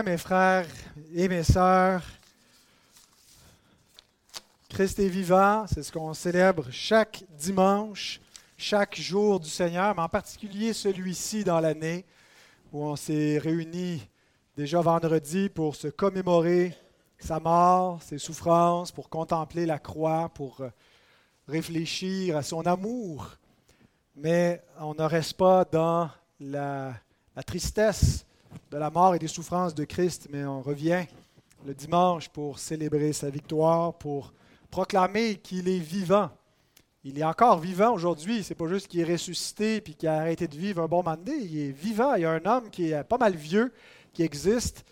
[0.00, 0.66] mes frères
[1.14, 2.02] et mes sœurs.
[4.70, 8.18] Christ est vivant, c'est ce qu'on célèbre chaque dimanche,
[8.56, 12.06] chaque jour du Seigneur, mais en particulier celui-ci dans l'année,
[12.72, 14.08] où on s'est réunis
[14.56, 16.74] déjà vendredi pour se commémorer
[17.18, 20.62] sa mort, ses souffrances, pour contempler la croix, pour
[21.46, 23.36] réfléchir à son amour.
[24.16, 26.08] Mais on ne reste pas dans
[26.40, 26.94] la,
[27.36, 28.24] la tristesse
[28.70, 31.04] de la mort et des souffrances de Christ, mais on revient
[31.66, 34.32] le dimanche pour célébrer sa victoire, pour
[34.70, 36.30] proclamer qu'il est vivant.
[37.04, 38.44] Il est encore vivant aujourd'hui.
[38.44, 41.18] C'est pas juste qu'il est ressuscité puis qu'il a arrêté de vivre un bon moment
[41.26, 42.14] Il est vivant.
[42.14, 43.72] Il y a un homme qui est pas mal vieux,
[44.12, 44.84] qui existe,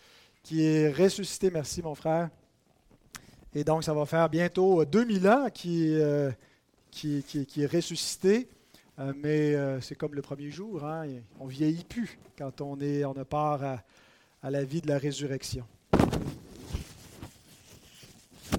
[0.43, 1.51] qui est ressuscité.
[1.51, 2.29] Merci, mon frère.
[3.55, 6.31] Et donc, ça va faire bientôt 2000 ans qu'il euh,
[6.91, 8.49] qui, qui, est ressuscité.
[9.01, 11.07] Euh, mais euh, c'est comme le premier jour, hein,
[11.39, 13.61] on vieillit plus quand on, est, on a part
[14.43, 15.65] à, la vie de la résurrection.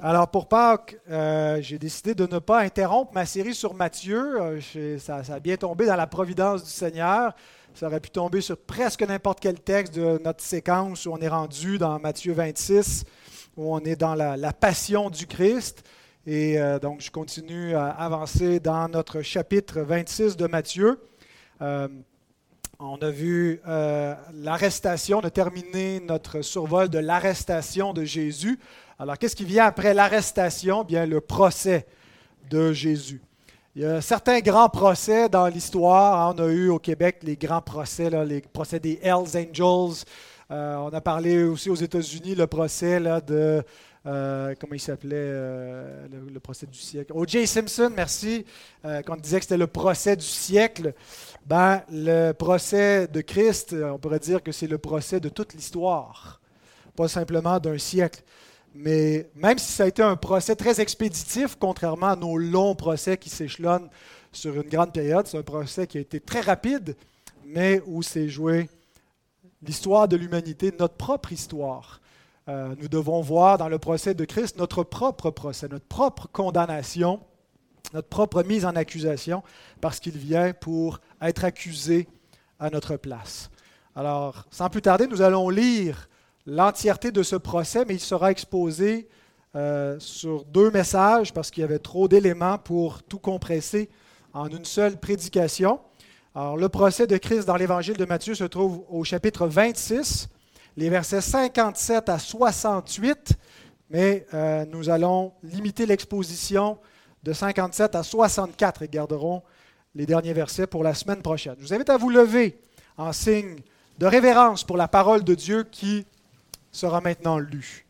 [0.01, 4.59] Alors pour Pâques, euh, j'ai décidé de ne pas interrompre ma série sur Matthieu.
[4.97, 7.35] ça, a bien tombé dans la providence du Seigneur.
[7.75, 11.27] Ça aurait pu tomber sur presque n'importe quel texte de notre séquence où on est
[11.27, 13.05] rendu dans Matthieu 26,
[13.57, 15.83] où on est dans la, la passion du Christ.
[16.27, 20.99] Et euh, donc, je continue à avancer dans notre chapitre 26 de Matthieu.
[21.63, 21.87] Euh,
[22.79, 28.59] on a vu euh, l'arrestation, on a terminé notre survol de l'arrestation de Jésus.
[28.99, 30.83] Alors, qu'est-ce qui vient après l'arrestation?
[30.83, 31.87] Bien, le procès
[32.51, 33.19] de Jésus.
[33.75, 36.35] Il y a certains grands procès dans l'histoire.
[36.35, 40.03] On a eu au Québec les grands procès, les procès des Hells Angels.
[40.51, 43.63] on a parlé aussi aux États-Unis le procès de
[44.07, 47.11] euh, comment il s'appelait, euh, le, procès du siècle?
[47.13, 47.45] O.J.
[47.45, 48.45] Simpson, merci,
[48.83, 50.93] euh, quand on disait que c'était le procès du siècle.
[51.45, 56.41] Ben, le procès de Christ, on pourrait dire que c'est le procès de toute l'histoire,
[56.95, 58.23] pas simplement d'un siècle.
[58.73, 63.17] Mais même si ça a été un procès très expéditif, contrairement à nos longs procès
[63.17, 63.89] qui s'échelonnent
[64.31, 66.95] sur une grande période, c'est un procès qui a été très rapide,
[67.45, 68.69] mais où s'est joué
[69.61, 72.00] l'histoire de l'humanité, notre propre histoire.
[72.49, 77.19] Euh, nous devons voir dans le procès de Christ notre propre procès, notre propre condamnation,
[77.93, 79.43] notre propre mise en accusation,
[79.79, 82.07] parce qu'il vient pour être accusé
[82.59, 83.51] à notre place.
[83.95, 86.09] Alors, sans plus tarder, nous allons lire
[86.45, 89.07] l'entièreté de ce procès, mais il sera exposé
[89.55, 93.89] euh, sur deux messages parce qu'il y avait trop d'éléments pour tout compresser
[94.33, 95.79] en une seule prédication.
[96.33, 100.29] Alors, le procès de Christ dans l'Évangile de Matthieu se trouve au chapitre 26,
[100.77, 103.33] les versets 57 à 68,
[103.89, 106.77] mais euh, nous allons limiter l'exposition
[107.23, 109.43] de 57 à 64 et garderons
[109.95, 111.55] les derniers versets pour la semaine prochaine.
[111.59, 112.59] Je vous invite à vous lever
[112.97, 113.57] en signe
[113.99, 116.05] de révérence pour la parole de Dieu qui
[116.71, 117.85] sera maintenant lue.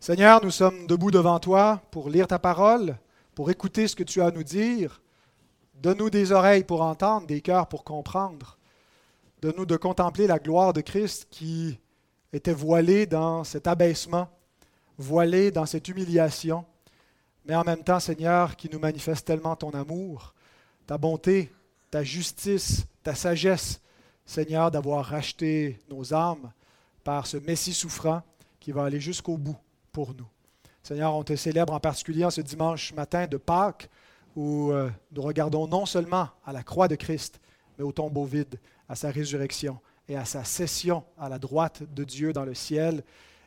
[0.00, 2.96] Seigneur, nous sommes debout devant toi pour lire ta parole,
[3.34, 5.00] pour écouter ce que tu as à nous dire.
[5.82, 8.58] Donne-nous des oreilles pour entendre, des cœurs pour comprendre.
[9.42, 11.78] Donne-nous de contempler la gloire de Christ qui
[12.32, 14.28] était voilée dans cet abaissement,
[14.98, 16.64] voilée dans cette humiliation,
[17.44, 20.34] mais en même temps, Seigneur, qui nous manifeste tellement ton amour,
[20.86, 21.52] ta bonté,
[21.90, 23.80] ta justice, ta sagesse,
[24.24, 26.50] Seigneur, d'avoir racheté nos âmes
[27.04, 28.22] par ce Messie souffrant
[28.58, 29.56] qui va aller jusqu'au bout
[29.92, 30.26] pour nous.
[30.82, 33.88] Seigneur, on te célèbre en particulier en ce dimanche matin de Pâques
[34.36, 37.40] où euh, nous regardons non seulement à la croix de Christ,
[37.78, 42.04] mais au tombeau vide, à sa résurrection et à sa cession à la droite de
[42.04, 43.02] Dieu dans le ciel.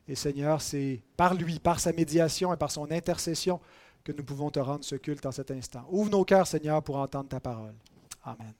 [0.07, 3.61] Et Seigneur, c'est par lui, par sa médiation et par son intercession
[4.03, 5.85] que nous pouvons te rendre ce culte en cet instant.
[5.91, 7.75] Ouvre nos cœurs, Seigneur, pour entendre ta parole.
[8.23, 8.53] Amen.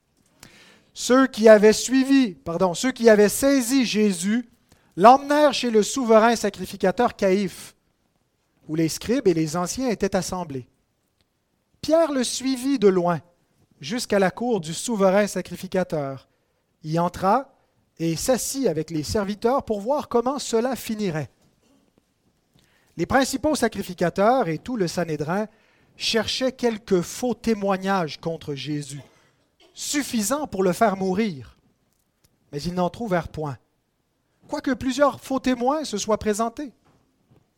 [0.94, 4.47] Ceux qui avaient suivi, pardon, ceux qui avaient saisi Jésus,
[4.96, 7.75] l'emmenèrent chez le souverain sacrificateur Caïphe,
[8.67, 10.67] où les scribes et les anciens étaient assemblés.
[11.81, 13.22] Pierre le suivit de loin
[13.79, 16.28] jusqu'à la cour du souverain sacrificateur,
[16.84, 17.53] y entra
[17.97, 21.29] et s'assit avec les serviteurs pour voir comment cela finirait.
[22.97, 25.47] Les principaux sacrificateurs et tout le Sanhédrin
[25.96, 29.02] cherchaient quelques faux témoignages contre Jésus,
[29.73, 31.58] suffisants pour le faire mourir,
[32.52, 33.58] mais ils n'en trouvèrent point,
[34.47, 36.73] quoique plusieurs faux témoins se soient présentés.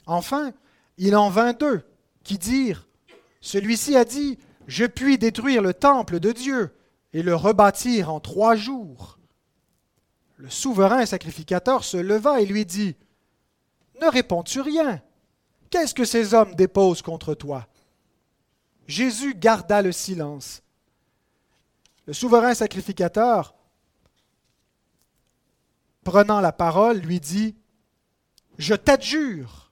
[0.06, 0.52] Enfin,
[0.98, 1.82] il en vint deux
[2.24, 2.88] qui dirent
[3.42, 6.76] celui-ci a dit, Je puis détruire le temple de Dieu
[7.14, 9.18] et le rebâtir en trois jours.
[10.38, 12.96] Le souverain sacrificateur se leva et lui dit,
[14.00, 15.02] Ne réponds-tu rien?
[15.70, 17.68] Qu'est-ce que ces hommes déposent contre toi
[18.88, 20.64] Jésus garda le silence.
[22.08, 23.56] Le souverain sacrificateur,
[26.04, 27.56] prenant la parole, lui dit,
[28.58, 29.72] Je t'adjure,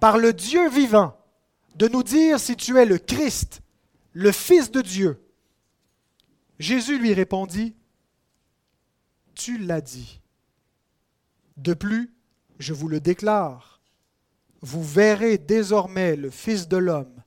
[0.00, 1.17] par le Dieu vivant,
[1.76, 3.60] de nous dire si tu es le Christ,
[4.12, 5.22] le Fils de Dieu.
[6.58, 7.74] Jésus lui répondit,
[9.34, 10.20] Tu l'as dit.
[11.56, 12.12] De plus,
[12.58, 13.80] je vous le déclare,
[14.60, 17.22] vous verrez désormais le Fils de l'homme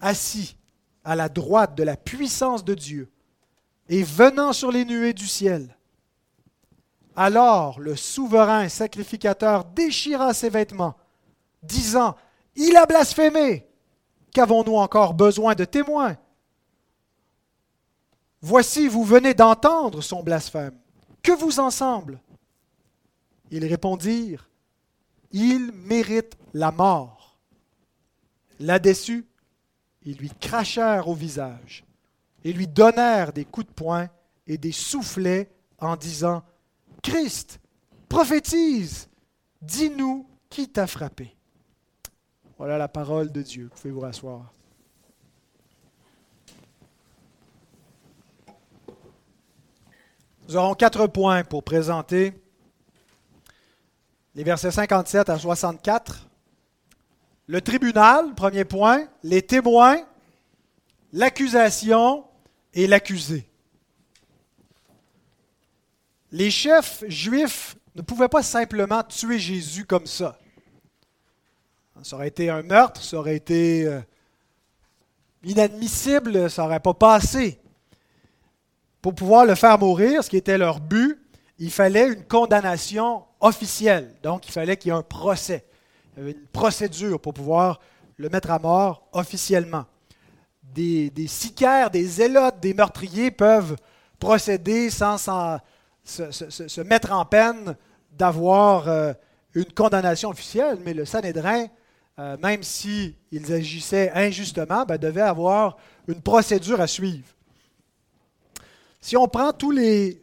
[0.00, 0.56] assis
[1.04, 3.10] à la droite de la puissance de Dieu
[3.88, 5.76] et venant sur les nuées du ciel.
[7.16, 10.96] Alors le souverain sacrificateur déchira ses vêtements,
[11.62, 12.16] disant,
[12.56, 13.66] Il a blasphémé.
[14.32, 16.16] Qu'avons-nous encore besoin de témoins?
[18.42, 20.78] Voici, vous venez d'entendre son blasphème.
[21.22, 22.20] Que vous en semble?
[23.50, 24.48] Ils répondirent,
[25.32, 27.38] Il mérite la mort.
[28.58, 29.26] Là-dessus,
[30.02, 31.84] ils lui crachèrent au visage
[32.44, 34.08] et lui donnèrent des coups de poing
[34.46, 36.42] et des soufflets en disant,
[37.02, 37.60] Christ,
[38.08, 39.08] prophétise,
[39.62, 41.36] dis-nous qui t'a frappé.
[42.60, 43.70] Voilà la parole de Dieu.
[43.72, 44.52] Vous pouvez vous rasseoir?
[50.46, 52.34] Nous aurons quatre points pour présenter
[54.34, 56.28] les versets 57 à 64.
[57.46, 59.96] Le tribunal, premier point, les témoins,
[61.14, 62.26] l'accusation
[62.74, 63.48] et l'accusé.
[66.30, 70.38] Les chefs juifs ne pouvaient pas simplement tuer Jésus comme ça.
[72.02, 74.00] Ça aurait été un meurtre, ça aurait été euh,
[75.44, 77.60] inadmissible, ça n'aurait pas passé.
[79.02, 81.18] Pour pouvoir le faire mourir, ce qui était leur but,
[81.58, 84.14] il fallait une condamnation officielle.
[84.22, 85.64] Donc, il fallait qu'il y ait un procès.
[86.16, 87.80] Une procédure pour pouvoir
[88.16, 89.84] le mettre à mort officiellement.
[90.62, 93.76] Des, des sicaires, des zélotes, des meurtriers peuvent
[94.18, 95.16] procéder sans,
[96.04, 97.76] se, mettre en peine
[98.12, 99.12] d'avoir euh,
[99.54, 101.66] une condamnation officielle, mais le Sanhédrin,
[102.18, 103.14] euh, même s'ils
[103.50, 105.76] agissaient injustement, ben, devait avoir
[106.08, 107.26] une procédure à suivre.
[109.00, 110.22] Si on prend tous les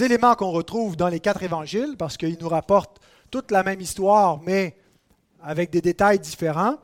[0.00, 4.40] éléments qu'on retrouve dans les quatre évangiles, parce qu'ils nous rapportent toute la même histoire,
[4.42, 4.76] mais
[5.42, 6.76] avec des détails différents,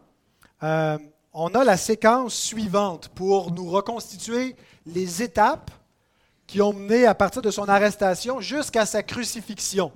[0.62, 0.99] euh,
[1.32, 4.56] on a la séquence suivante pour nous reconstituer
[4.87, 5.70] les étapes
[6.46, 9.93] qui ont mené à partir de son arrestation jusqu'à sa crucifixion.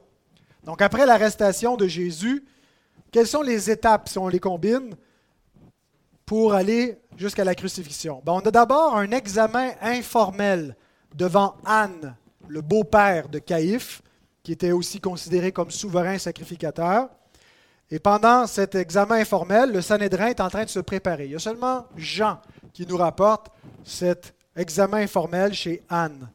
[0.65, 2.45] Donc après l'arrestation de Jésus,
[3.13, 4.97] quelles sont les étapes, si on les combine,
[6.25, 8.23] pour aller jusqu'à la crucifixion?
[8.25, 10.75] Ben, On a d'abord un examen informel
[11.15, 12.17] devant Anne,
[12.49, 14.03] le beau-père de Caïphe,
[14.43, 17.11] qui était aussi considéré comme souverain sacrificateur.
[17.91, 21.27] Et pendant cet examen informel, le Sanhédrin est en train de se préparer.
[21.27, 22.41] Il y a seulement Jean
[22.73, 23.51] qui nous rapporte
[23.85, 26.31] cet examen informel chez Anne.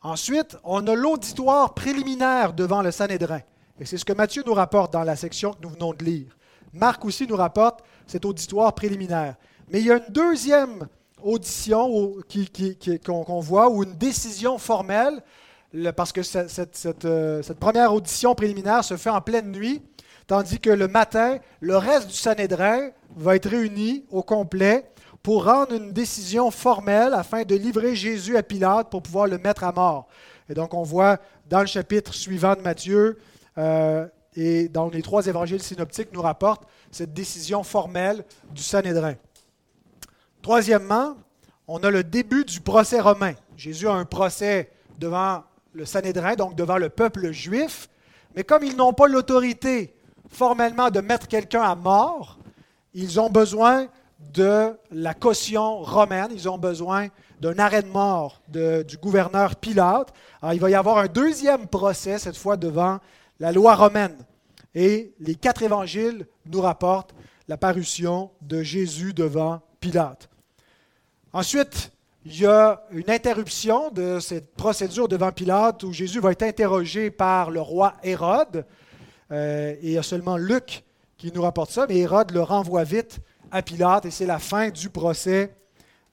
[0.00, 3.42] Ensuite, on a l'auditoire préliminaire devant le Sanhédrin.
[3.80, 6.36] Et c'est ce que Matthieu nous rapporte dans la section que nous venons de lire.
[6.74, 9.36] Marc aussi nous rapporte cet auditoire préliminaire.
[9.70, 10.86] Mais il y a une deuxième
[11.22, 12.14] audition
[13.04, 15.22] qu'on voit, ou une décision formelle,
[15.96, 19.82] parce que euh, cette, première audition préliminaire se fait en pleine nuit,
[20.26, 24.90] tandis que le matin, le reste du Sanhédrin va être réuni au complet
[25.22, 29.64] pour rendre une décision formelle afin de livrer Jésus à Pilate pour pouvoir le mettre
[29.64, 30.08] à mort.
[30.48, 31.18] Et donc on voit
[31.48, 33.18] dans le chapitre suivant de Matthieu
[33.58, 39.14] euh, et dans les trois évangiles synoptiques nous rapportent cette décision formelle du Sanhédrin.
[40.42, 41.16] Troisièmement,
[41.68, 43.34] on a le début du procès romain.
[43.56, 45.42] Jésus a un procès devant
[45.72, 47.88] le Sanhédrin, donc devant le peuple juif,
[48.34, 49.94] mais comme ils n'ont pas l'autorité
[50.28, 52.38] formellement de mettre quelqu'un à mort,
[52.94, 53.88] ils ont besoin
[54.32, 56.28] de la caution romaine.
[56.32, 57.08] Ils ont besoin
[57.40, 60.12] d'un arrêt de mort du gouverneur Pilate.
[60.42, 62.98] Alors, il va y avoir un deuxième procès, cette fois devant
[63.40, 64.16] la loi romaine.
[64.74, 67.14] Et les quatre évangiles nous rapportent
[67.48, 70.28] la parution de Jésus devant Pilate.
[71.32, 71.90] Ensuite,
[72.24, 77.10] il y a une interruption de cette procédure devant Pilate où Jésus va être interrogé
[77.10, 78.66] par le roi Hérode.
[79.32, 80.84] Euh, et il y a seulement Luc
[81.16, 83.20] qui nous rapporte ça, mais Hérode le renvoie vite
[83.50, 85.56] à Pilate et c'est la fin du procès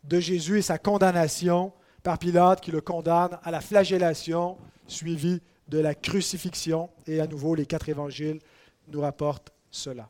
[0.04, 4.58] de Jésus et sa condamnation par Pilate qui le condamne à la flagellation
[4.88, 6.90] suivie de la crucifixion.
[7.06, 8.40] Et à nouveau, les quatre évangiles
[8.88, 10.10] nous rapportent cela.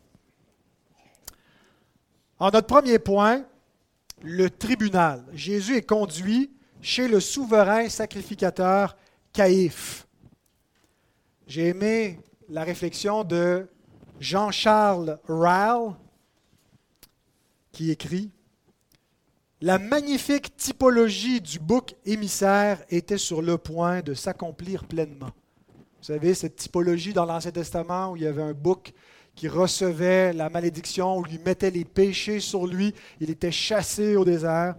[2.40, 3.46] En notre premier point,
[4.22, 5.24] le tribunal.
[5.34, 8.96] Jésus est conduit chez le souverain sacrificateur
[9.34, 10.08] Caïphe.
[11.48, 13.68] J'ai aimé la réflexion de
[14.20, 15.96] Jean-Charles Ryle,
[17.72, 18.32] qui écrit
[19.62, 25.32] la magnifique typologie du bouc émissaire était sur le point de s'accomplir pleinement.
[26.00, 28.94] Vous savez, cette typologie dans l'Ancien Testament où il y avait un bouc
[29.36, 34.26] qui recevait la malédiction, où lui mettait les péchés sur lui, il était chassé au
[34.26, 34.76] désert.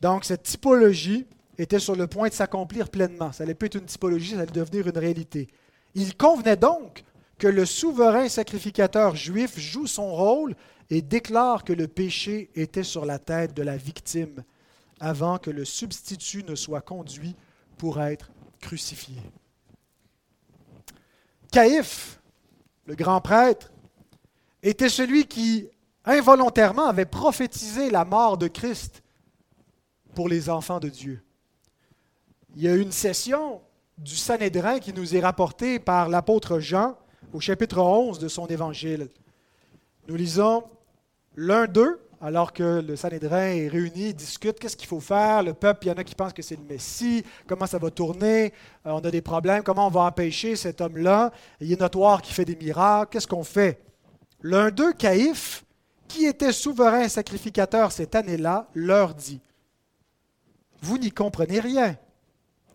[0.00, 3.32] Donc cette typologie était sur le point de s'accomplir pleinement.
[3.32, 5.48] Ça allait plus être une typologie, ça allait devenir une réalité.
[5.94, 7.04] Il convenait donc
[7.38, 10.54] que le souverain sacrificateur juif joue son rôle
[10.90, 14.42] et déclare que le péché était sur la tête de la victime
[14.98, 17.36] avant que le substitut ne soit conduit
[17.78, 19.16] pour être crucifié.
[21.50, 22.20] Caïphe,
[22.86, 23.70] le grand prêtre,
[24.62, 25.68] était celui qui
[26.04, 29.02] involontairement avait prophétisé la mort de Christ
[30.14, 31.22] pour les enfants de Dieu.
[32.56, 33.60] Il y a une session
[33.98, 36.96] du Sanhédrin qui nous est rapportée par l'apôtre Jean
[37.32, 39.08] au chapitre 11 de son évangile.
[40.08, 40.64] Nous lisons
[41.36, 45.42] l'un d'eux, alors que le Sanhédrin est réuni, discute qu'est-ce qu'il faut faire?
[45.42, 47.90] Le peuple, il y en a qui pensent que c'est le Messie, comment ça va
[47.90, 48.52] tourner,
[48.86, 51.32] euh, on a des problèmes, comment on va empêcher cet homme-là?
[51.60, 53.80] Il est notoire qui fait des miracles, qu'est-ce qu'on fait?
[54.42, 55.64] L'un d'eux, Caïphe,
[56.08, 59.40] qui était souverain sacrificateur cette année-là, leur dit
[60.82, 61.96] Vous n'y comprenez rien.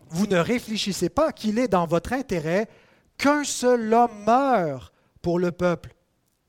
[0.08, 2.68] Vous ne réfléchissez pas qu'il est dans votre intérêt
[3.18, 5.94] qu'un seul homme meure pour le peuple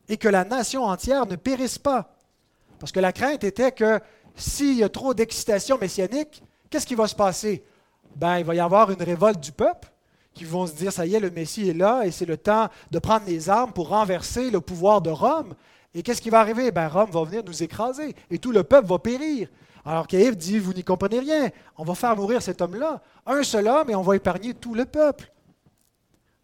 [0.09, 2.16] et que la nation entière ne périsse pas.
[2.79, 3.99] Parce que la crainte était que
[4.35, 7.63] s'il y a trop d'excitation messianique, qu'est-ce qui va se passer?
[8.15, 9.91] Ben, Il va y avoir une révolte du peuple
[10.33, 12.69] qui vont se dire, ça y est, le Messie est là et c'est le temps
[12.91, 15.55] de prendre les armes pour renverser le pouvoir de Rome.
[15.95, 16.71] Et qu'est-ce qui va arriver?
[16.71, 19.49] Ben, Rome va venir nous écraser et tout le peuple va périr.
[19.83, 23.69] Alors Caïphe dit, vous n'y comprenez rien, on va faire mourir cet homme-là, un seul
[23.69, 25.31] homme, et on va épargner tout le peuple.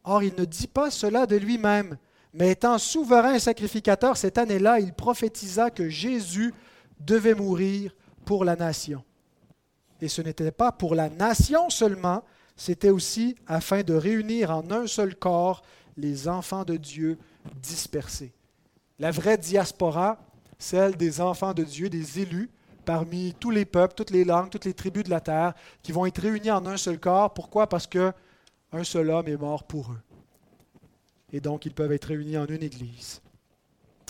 [0.05, 1.97] Or, il ne dit pas cela de lui-même,
[2.33, 6.53] mais étant souverain sacrificateur cette année-là, il prophétisa que Jésus
[6.99, 9.03] devait mourir pour la nation.
[10.01, 12.23] Et ce n'était pas pour la nation seulement,
[12.55, 15.61] c'était aussi afin de réunir en un seul corps
[15.95, 17.17] les enfants de Dieu
[17.61, 18.33] dispersés.
[18.99, 20.17] La vraie diaspora,
[20.57, 22.49] celle des enfants de Dieu, des élus,
[22.85, 26.05] parmi tous les peuples, toutes les langues, toutes les tribus de la terre, qui vont
[26.05, 27.33] être réunis en un seul corps.
[27.33, 27.67] Pourquoi?
[27.67, 28.13] Parce qu'un
[28.83, 30.12] seul homme est mort pour eux
[31.33, 33.21] et donc ils peuvent être réunis en une église.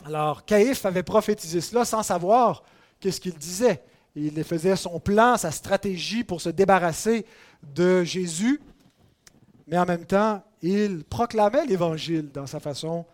[0.06, 2.63] Alors, Caïphe avait prophétisé cela sans savoir
[3.00, 3.82] qu'est-ce qu'il disait.
[4.15, 7.25] Il faisait son plan, sa stratégie pour se débarrasser
[7.63, 8.62] de Jésus,
[9.68, 13.06] mais en même temps, il proclamait l'Évangile dans sa façon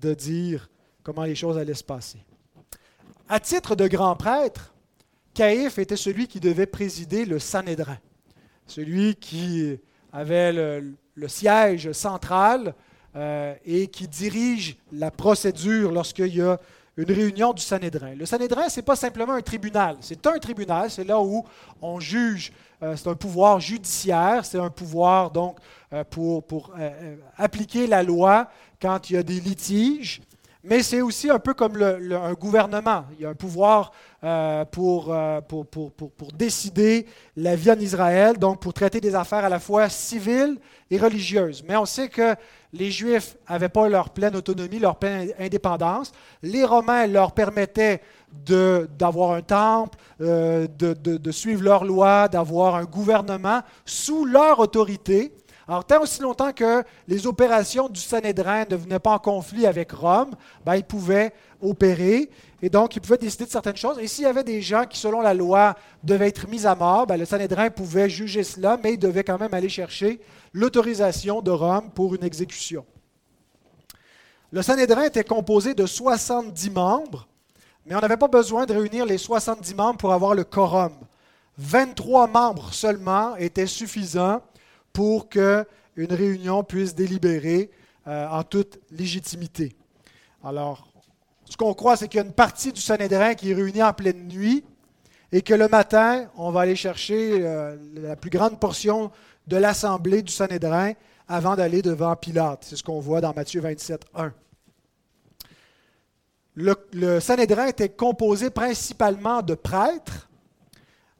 [0.00, 0.68] de dire
[1.04, 2.18] comment les choses allaient se passer.
[3.28, 4.74] À titre de grand prêtre,
[5.32, 7.98] Caïphe était celui qui devait présider le Sanhédrin,
[8.66, 9.78] celui qui
[10.12, 12.74] avait le, le siège central
[13.16, 16.58] euh, et qui dirige la procédure lorsqu'il y a
[16.96, 18.14] une réunion du Sanhédrin.
[18.14, 21.44] Le Sanhédrin, ce n'est pas simplement un tribunal, c'est un tribunal, c'est là où
[21.80, 22.52] on juge,
[22.82, 25.58] euh, c'est un pouvoir judiciaire, c'est un pouvoir donc
[25.92, 26.72] euh, pour, pour
[27.36, 28.48] appliquer la loi
[28.80, 30.20] quand il y a des litiges,
[30.64, 33.04] mais c'est aussi un peu comme un gouvernement.
[33.12, 33.92] Il y a un pouvoir
[34.70, 35.14] pour,
[35.46, 37.06] pour, pour, pour, décider
[37.36, 40.58] la vie en Israël, donc pour traiter des affaires à la fois civiles
[40.90, 41.62] et religieuses.
[41.68, 42.34] Mais on sait que
[42.72, 46.12] les Juifs n'avaient pas leur pleine autonomie, leur pleine indépendance.
[46.42, 48.00] Les Romains leur permettaient
[48.46, 55.32] d'avoir un temple, euh, de, de, suivre leurs lois, d'avoir un gouvernement sous leur autorité.
[55.66, 59.92] Alors, tant aussi longtemps que les opérations du Sanhédrin ne venaient pas en conflit avec
[59.92, 62.28] Rome, ben, ils pouvaient opérer
[62.60, 63.98] et donc ils pouvaient décider de certaines choses.
[63.98, 67.06] Et s'il y avait des gens qui, selon la loi, devaient être mis à mort,
[67.06, 70.20] ben, le Sanhédrin pouvait juger cela, mais il devait quand même aller chercher
[70.52, 72.84] l'autorisation de Rome pour une exécution.
[74.52, 77.26] Le Sanhédrin était composé de 70 membres,
[77.86, 80.92] mais on n'avait pas besoin de réunir les 70 membres pour avoir le quorum.
[81.56, 84.42] 23 membres seulement étaient suffisants
[84.94, 87.70] pour qu'une réunion puisse délibérer
[88.06, 89.76] euh, en toute légitimité.
[90.42, 90.88] Alors,
[91.50, 93.92] ce qu'on croit, c'est qu'il y a une partie du Sanhédrin qui est réunie en
[93.92, 94.64] pleine nuit
[95.32, 99.10] et que le matin, on va aller chercher euh, la plus grande portion
[99.46, 100.92] de l'assemblée du Sanhédrin
[101.28, 102.64] avant d'aller devant Pilate.
[102.64, 104.32] C'est ce qu'on voit dans Matthieu 27, 1.
[106.54, 110.28] Le, le, Sanhédrin était composé principalement de prêtres,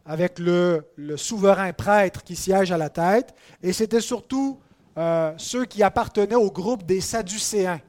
[0.07, 0.85] avec le,
[1.17, 4.59] souverain prêtre qui siège à la tête, et c'était surtout
[4.99, 7.81] euh, ceux qui appartenaient au groupe des Sadducéens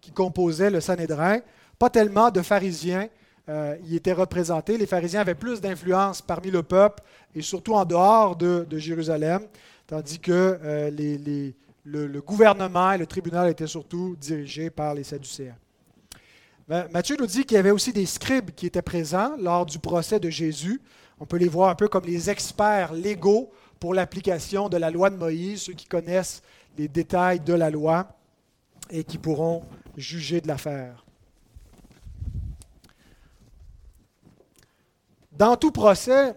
[0.00, 1.40] qui composaient le Sanhédrin,
[1.78, 3.08] pas tellement de pharisiens
[3.48, 4.78] euh, y étaient représentés.
[4.78, 7.02] Les pharisiens avaient plus d'influence parmi le peuple
[7.34, 9.46] et surtout en dehors de Jérusalem
[9.92, 11.52] tandis que euh,
[11.84, 15.56] le, gouvernement et le tribunal étaient surtout dirigés par les Sadducéens.
[16.66, 20.18] Matthieu nous dit qu'il y avait aussi des scribes qui étaient présents lors du procès
[20.18, 20.80] de Jésus.
[21.22, 25.08] On peut les voir un peu comme les experts légaux pour l'application de la loi
[25.08, 26.42] de Moïse, ceux qui connaissent
[26.76, 28.18] les détails de la loi
[28.90, 29.64] et qui pourront
[29.96, 31.06] juger de l'affaire.
[35.30, 36.34] Dans tout procès,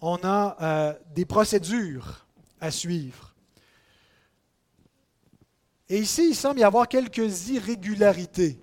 [0.00, 2.26] on a euh, des procédures
[2.60, 3.32] à suivre.
[5.88, 8.58] Et ici, il semble y avoir quelques irrégularités.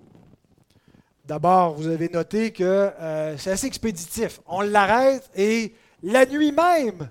[1.24, 4.40] D'abord, vous avez noté que euh, c'est assez expéditif.
[4.46, 7.10] On l'arrête et la nuit même,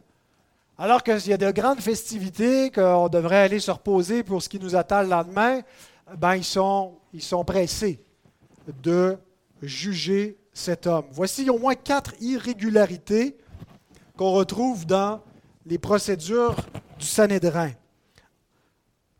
[0.78, 4.60] alors qu'il y a de grandes festivités, qu'on devrait aller se reposer pour ce qui
[4.60, 5.62] nous attend le lendemain,
[6.18, 8.04] ben, ils, sont, ils sont pressés
[8.84, 9.18] de
[9.62, 11.06] juger cet homme.
[11.12, 13.38] Voici au moins quatre irrégularités
[14.18, 15.22] qu'on retrouve dans
[15.66, 16.58] les procédures
[17.00, 17.72] du Sanhédrin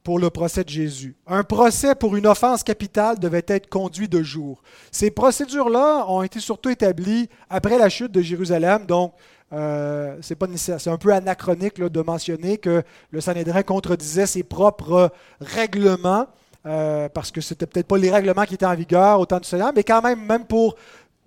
[0.04, 1.16] pour le procès de Jésus.
[1.28, 4.62] Un procès pour une offense capitale devait être conduit de jour.
[4.92, 9.14] Ces procédures-là ont été surtout établies après la chute de Jérusalem, donc
[9.54, 16.28] euh, c'est un peu anachronique de mentionner que le Sanhédrin contredisait ses propres règlements.
[16.68, 19.40] Euh, parce que ce n'était peut-être pas les règlements qui étaient en vigueur au temps
[19.40, 20.76] du Seigneur, mais quand même, même pour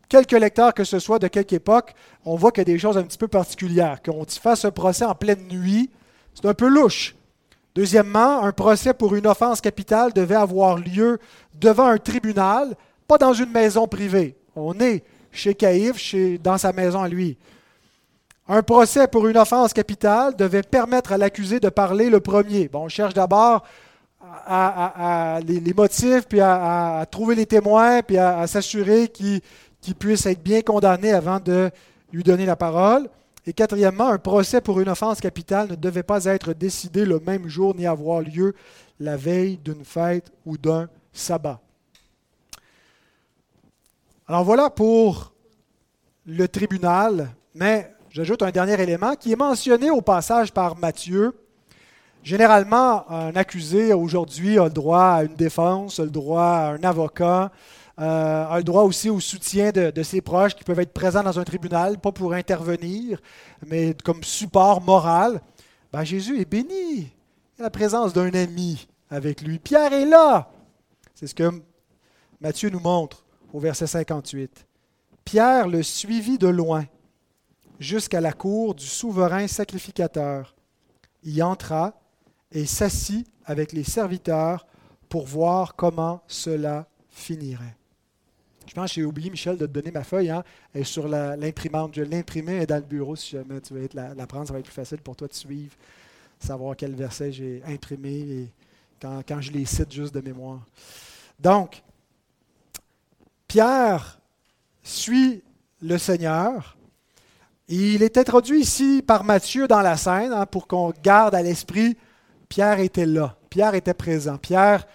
[0.09, 1.93] quelques lecteurs que ce soit de quelque époque,
[2.25, 4.01] on voit qu'il y a des choses un petit peu particulières.
[4.01, 5.91] Qu'on fasse un procès en pleine nuit,
[6.35, 7.17] c'est un peu louche.
[7.75, 11.19] Deuxièmement, un procès pour une offense capitale devait avoir lieu
[11.55, 12.77] devant un tribunal,
[13.09, 14.37] pas dans une maison privée.
[14.55, 15.03] On est
[15.33, 17.37] chez Caïphe, chez, dans sa maison à lui.
[18.47, 22.69] Un procès pour une offense capitale devait permettre à l'accusé de parler le premier.
[22.69, 23.65] Bon, on cherche d'abord
[25.47, 29.41] les, motifs, puis à, trouver les témoins, puis à, s'assurer qu'il
[29.99, 31.71] puisse être bien condamné avant de
[32.13, 33.09] lui donner la parole.
[33.47, 37.47] Et quatrièmement, un procès pour une offense capitale ne devait pas être décidé le même
[37.47, 38.55] jour ni avoir lieu
[39.01, 41.61] la veille d'une fête ou d'un sabbat.
[44.27, 45.35] Alors voilà pour
[46.27, 51.35] le tribunal, mais j'ajoute un dernier élément qui est mentionné au passage par Matthieu.
[52.23, 56.83] Généralement, un accusé aujourd'hui a le droit à une défense, a le droit à un
[56.83, 57.53] avocat,
[58.01, 61.39] euh, a le droit aussi au soutien de, ses proches qui peuvent être présents dans
[61.39, 63.21] un tribunal, pas pour intervenir,
[63.67, 65.41] mais comme support moral.
[65.93, 67.13] Ben, Jésus est béni.
[67.57, 69.61] Il a la présence d'un ami avec lui.
[69.61, 70.51] Pierre est là.
[71.15, 71.49] C'est ce que
[72.41, 74.67] Matthieu nous montre au verset 58.
[75.25, 76.85] Pierre le suivit de loin
[77.79, 80.57] jusqu'à la cour du souverain sacrificateur.
[81.23, 82.01] Il entra
[82.51, 84.67] et s'assit avec les serviteurs
[85.09, 87.77] pour voir comment cela finirait.
[88.67, 90.31] Je pense que j'ai oublié, Michel, de te donner ma feuille.
[90.31, 90.43] Hein,
[90.75, 91.95] est sur l'imprimante.
[91.95, 93.17] Je l'ai imprimée dans le bureau.
[93.17, 95.75] Si jamais tu veux la, prendre, ça va être plus facile pour toi de suivre,
[96.39, 98.49] savoir quel verset j'ai imprimé et
[99.01, 100.61] quand, quand je les cite juste de mémoire.
[101.39, 101.83] Donc,
[103.49, 104.19] Pierre
[104.83, 105.43] suit
[105.83, 106.77] le Seigneur.
[107.69, 111.97] Il est introduit ici par Matthieu dans la scène hein, pour qu'on garde à l'esprit,
[112.49, 114.87] Pierre était là, Pierre était présent, Pierre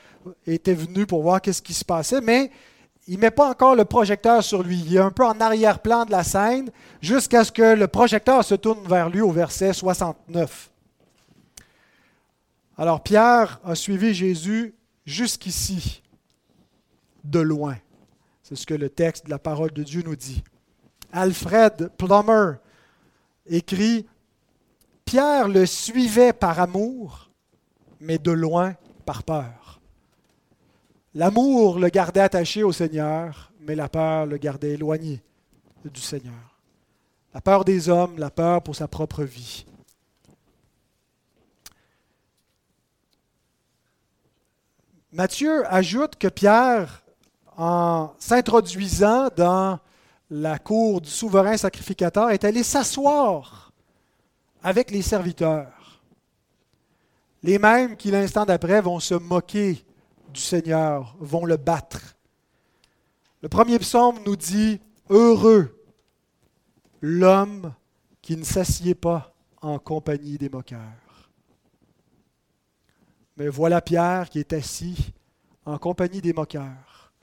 [0.46, 2.52] était venu pour voir qu'est-ce qui se passait, mais
[3.10, 4.84] il ne met pas encore le projecteur sur lui.
[4.86, 6.70] Il est un peu en arrière-plan de la scène
[7.02, 10.70] jusqu'à ce que le projecteur se tourne vers lui au verset 69.
[12.78, 14.76] Alors Pierre a suivi Jésus
[15.08, 16.04] jusqu'ici,
[17.24, 17.78] de loin.
[18.44, 20.44] C'est ce que le texte de la parole de Dieu nous dit.
[21.12, 22.58] Alfred Plummer
[23.48, 24.06] écrit,
[25.04, 27.32] Pierre le suivait par amour,
[28.00, 29.59] mais de loin par peur.
[31.16, 35.24] L'amour le gardait attaché au Seigneur, mais la peur le gardait éloigné
[35.84, 36.34] du Seigneur.
[37.34, 39.66] La peur des hommes, la peur pour sa propre vie.
[45.12, 47.04] Matthieu ajoute que Pierre,
[47.58, 49.80] en s'introduisant dans
[50.30, 53.72] la cour du souverain sacrificateur, est allé s'asseoir
[54.62, 56.04] avec les serviteurs.
[57.42, 59.84] Les mêmes qui, l'instant d'après, vont se moquer
[60.34, 62.16] du Seigneur vont le battre.
[63.42, 65.76] Le premier psaume nous dit, Heureux
[67.02, 67.74] l'homme
[68.22, 71.32] qui ne s'assied pas en compagnie des moqueurs.
[73.38, 75.14] Mais voilà Pierre qui est assis
[75.66, 77.14] en compagnie des moqueurs,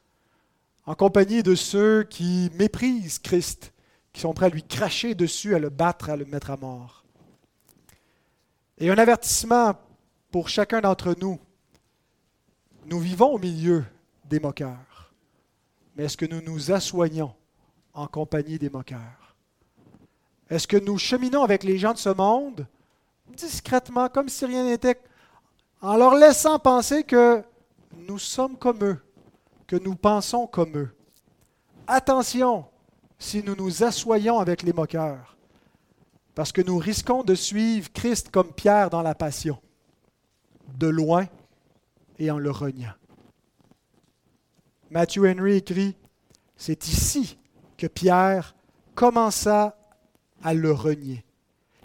[0.86, 3.72] en compagnie de ceux qui méprisent Christ,
[4.12, 7.04] qui sont prêts à lui cracher dessus, à le battre, à le mettre à mort.
[8.78, 9.74] Et un avertissement
[10.30, 11.38] pour chacun d'entre nous
[12.86, 13.84] nous vivons au milieu
[14.24, 15.12] des moqueurs,
[15.96, 17.34] mais est-ce que nous nous assoignons
[17.94, 19.34] en compagnie des moqueurs?
[20.48, 22.66] Est-ce que nous cheminons avec les gens de ce monde
[23.36, 25.00] discrètement, comme si rien n'était,
[25.80, 27.42] en leur laissant penser que
[28.06, 29.02] nous sommes comme eux,
[29.66, 30.94] que nous pensons comme eux?
[31.88, 32.66] Attention
[33.18, 35.36] si nous nous assoyons avec les moqueurs,
[36.36, 39.58] parce que nous risquons de suivre Christ comme Pierre dans la passion,
[40.78, 41.26] de loin
[42.18, 42.94] et en le reniant.
[44.90, 45.96] Matthew Henry écrit,
[46.56, 47.38] c'est ici
[47.76, 48.54] que Pierre
[48.94, 49.78] commença
[50.42, 51.24] à le renier,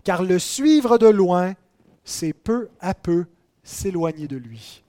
[0.03, 1.53] car le suivre de loin,
[2.03, 3.25] c'est peu à peu
[3.63, 4.83] s'éloigner de lui.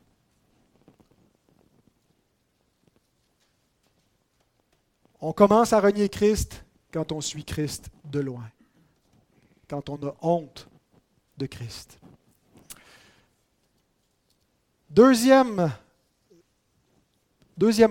[5.21, 8.51] On commence à renier Christ quand on suit Christ de loin,
[9.69, 10.69] quand on a honte
[11.39, 12.02] de Christ.
[14.95, 15.71] Deuxième,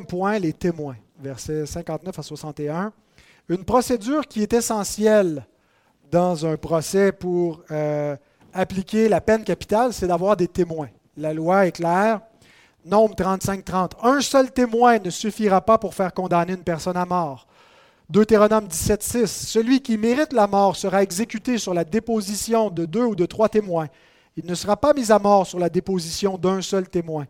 [0.07, 2.93] point, les témoins, versets 59 à 61.
[3.49, 5.47] Une procédure qui est essentielle
[6.11, 8.15] dans un procès pour euh,
[8.53, 10.89] appliquer la peine capitale, c'est d'avoir des témoins.
[11.17, 12.21] La loi est claire.
[12.85, 13.93] Nombre 35-30.
[14.03, 17.47] Un seul témoin ne suffira pas pour faire condamner une personne à mort.
[18.11, 19.25] Deutéronome 17-6.
[19.25, 23.49] Celui qui mérite la mort sera exécuté sur la déposition de deux ou de trois
[23.49, 23.87] témoins.
[24.37, 27.27] Il ne sera pas mis à mort sur la déposition d'un seul témoin.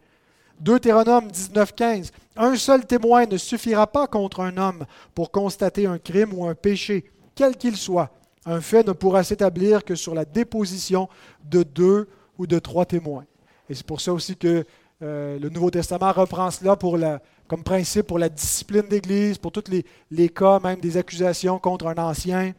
[0.59, 2.11] Deutéronome 19-15.
[2.35, 4.85] Un seul témoin ne suffira pas contre un homme
[5.15, 8.11] pour constater un crime ou un péché, quel qu'il soit.
[8.45, 11.09] Un fait ne pourra s'établir que sur la déposition
[11.43, 13.25] de deux ou de trois témoins.
[13.69, 14.65] Et c'est pour ça aussi que
[15.01, 19.51] euh, le Nouveau Testament reprend cela pour la, comme principe pour la discipline d'Église, pour
[19.51, 19.63] tous
[20.11, 22.53] les, cas, même des accusations contre un ancien,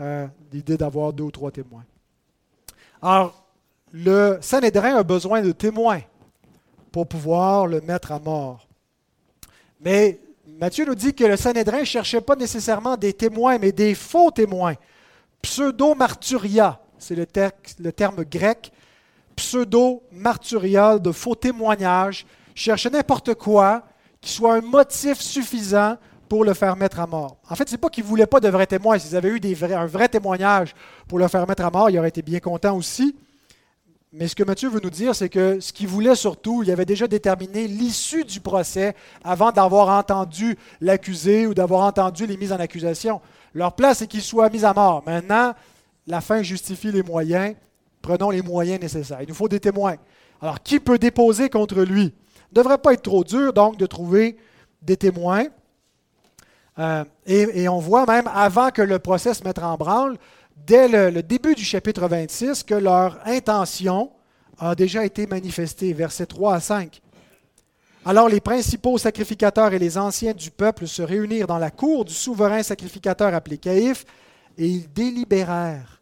[0.00, 1.84] euh, l'idée d'avoir deux ou trois témoins.
[3.00, 3.47] Alors,
[3.92, 6.00] le Sanhédrin a besoin de témoins
[6.92, 8.68] pour pouvoir le mettre à mort.
[9.80, 10.20] Mais
[10.60, 14.30] Matthieu nous dit que le Sanhédrin ne cherchait pas nécessairement des témoins, mais des faux
[14.30, 14.74] témoins.
[15.42, 17.26] Pseudo-marturia, c'est le,
[17.92, 18.72] terme grec.
[19.36, 22.26] Pseudo-marturia, de faux témoignages.
[22.54, 23.84] Cherchait n'importe quoi
[24.20, 25.96] qui soit un motif suffisant
[26.28, 27.36] pour le faire mettre à mort.
[27.48, 28.98] En fait, ce n'est pas qu'ils ne voulaient pas de vrais témoins.
[28.98, 29.40] S'ils avaient eu
[29.72, 30.74] un vrai témoignage
[31.06, 33.16] pour le faire mettre à mort, il aurait été bien content aussi.
[34.12, 36.86] Mais ce que Matthieu veut nous dire, c'est que ce qu'il voulait surtout, il avait
[36.86, 42.58] déjà déterminé l'issue du procès avant d'avoir entendu l'accusé ou d'avoir entendu les mises en
[42.58, 43.20] accusation.
[43.52, 45.02] Leur place, c'est qu'il soit mis à mort.
[45.04, 45.52] Maintenant,
[46.06, 47.54] la fin justifie les moyens.
[48.00, 49.20] Prenons les moyens nécessaires.
[49.20, 49.96] Il nous faut des témoins.
[50.40, 52.14] Alors, qui peut déposer contre lui?
[52.52, 54.38] Ne devrait pas être trop dur, donc, de trouver
[54.80, 55.44] des témoins.
[56.78, 60.16] Euh, et, on voit même, avant que le procès se mette en branle,
[60.66, 64.10] dès le, début du chapitre 26 que leur intention
[64.58, 67.00] a déjà été manifestée, versets 3 à 5.
[68.04, 72.14] Alors les principaux sacrificateurs et les anciens du peuple se réunirent dans la cour du
[72.14, 74.04] souverain sacrificateur appelé Caïphe,
[74.56, 76.00] et ils délibérèrent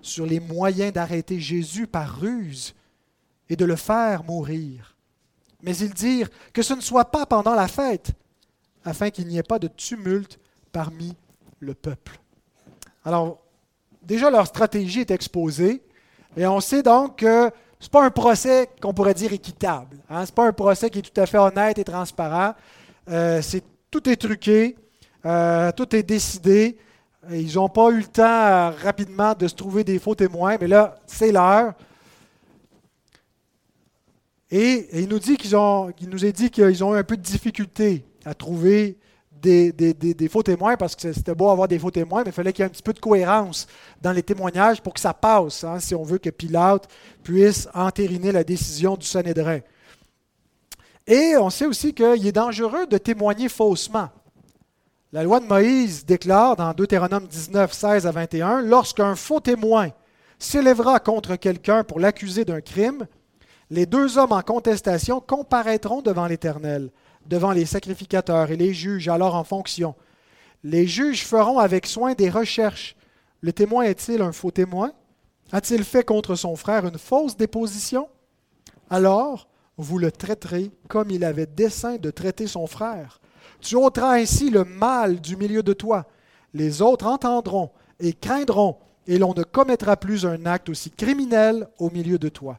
[0.00, 2.74] sur les moyens d'arrêter Jésus par ruse
[3.48, 4.96] et de le faire mourir.
[5.62, 8.12] Mais ils dirent que ce ne soit pas pendant la fête,
[8.84, 10.38] afin qu'il n'y ait pas de tumulte
[10.72, 11.14] parmi
[11.60, 12.20] le peuple.
[13.04, 13.40] Alors,
[14.08, 15.82] déjà leur stratégie est exposée.
[16.36, 19.98] Et on sait donc que ce n'est pas un procès qu'on pourrait dire équitable.
[20.08, 20.24] Hein?
[20.24, 22.54] Ce n'est pas un procès qui est tout à fait honnête et transparent.
[23.10, 23.40] Euh,
[23.90, 24.76] tout est truqué,
[25.24, 26.78] euh, tout est décidé.
[27.30, 30.68] Ils n'ont pas eu le temps euh, rapidement de se trouver des faux témoins, mais
[30.68, 31.74] là, c'est l'heure.
[34.50, 37.22] Et, il nous dit qu'ils ont, il nous dit qu'ils ont eu un peu de
[37.22, 38.98] difficulté à trouver
[39.40, 42.62] des, faux témoins, parce que c'était beau avoir des faux témoins, mais il fallait qu'il
[42.62, 43.66] y ait un petit peu de cohérence
[44.00, 46.88] dans les témoignages pour que ça passe, hein, si on veut que Pilate
[47.22, 49.60] puisse entériner la décision du Sanhédrin.
[51.06, 54.10] Et on sait aussi qu'il est dangereux de témoigner faussement.
[55.10, 59.88] La loi de Moïse déclare dans Deutéronome 19, 16 à 21, lorsqu'un faux témoin
[60.38, 63.06] s'élèvera contre quelqu'un pour l'accuser d'un crime,
[63.70, 66.90] les deux hommes en contestation comparaîtront devant l'Éternel
[67.28, 69.94] devant les sacrificateurs et les juges alors en fonction.
[70.64, 72.96] Les juges feront avec soin des recherches.
[73.40, 74.92] Le témoin est-il un faux témoin?
[75.52, 78.08] A-t-il fait contre son frère une fausse déposition?
[78.90, 83.20] Alors, vous le traiterez comme il avait dessein de traiter son frère.
[83.60, 86.06] Tu ôteras ainsi le mal du milieu de toi.
[86.54, 91.90] Les autres entendront et craindront, et l'on ne commettra plus un acte aussi criminel au
[91.90, 92.58] milieu de toi.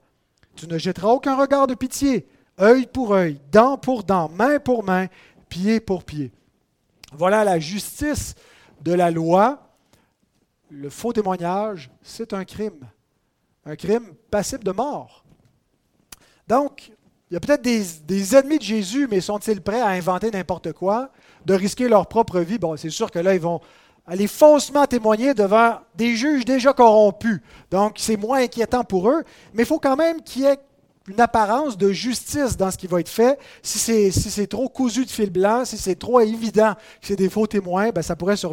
[0.55, 2.27] Tu ne jetteras aucun regard de pitié
[2.59, 5.07] œil pour œil, dent pour dent, main pour main,
[5.47, 6.31] pied pour pied.
[7.13, 8.35] Voilà la justice
[8.81, 9.59] de la loi.
[10.69, 12.87] Le faux témoignage, c'est un crime.
[13.65, 15.23] Un crime passible de mort.
[16.47, 16.91] Donc,
[17.29, 21.11] il y a peut-être des, ennemis de Jésus, mais sont-ils prêts à inventer n'importe quoi,
[21.45, 22.57] de risquer leur propre vie?
[22.57, 23.61] Bon, c'est sûr que là, ils vont
[24.07, 27.39] aller faussement témoigner devant des juges déjà corrompus.
[27.69, 30.57] Donc, c'est moins inquiétant pour eux, mais il faut quand même qu'il y ait
[31.09, 33.39] une apparence de justice dans ce qui va être fait.
[33.63, 37.47] Si c'est trop cousu de fil blanc, si c'est trop évident que c'est des faux
[37.47, 38.47] témoins, ben, ça pourrait se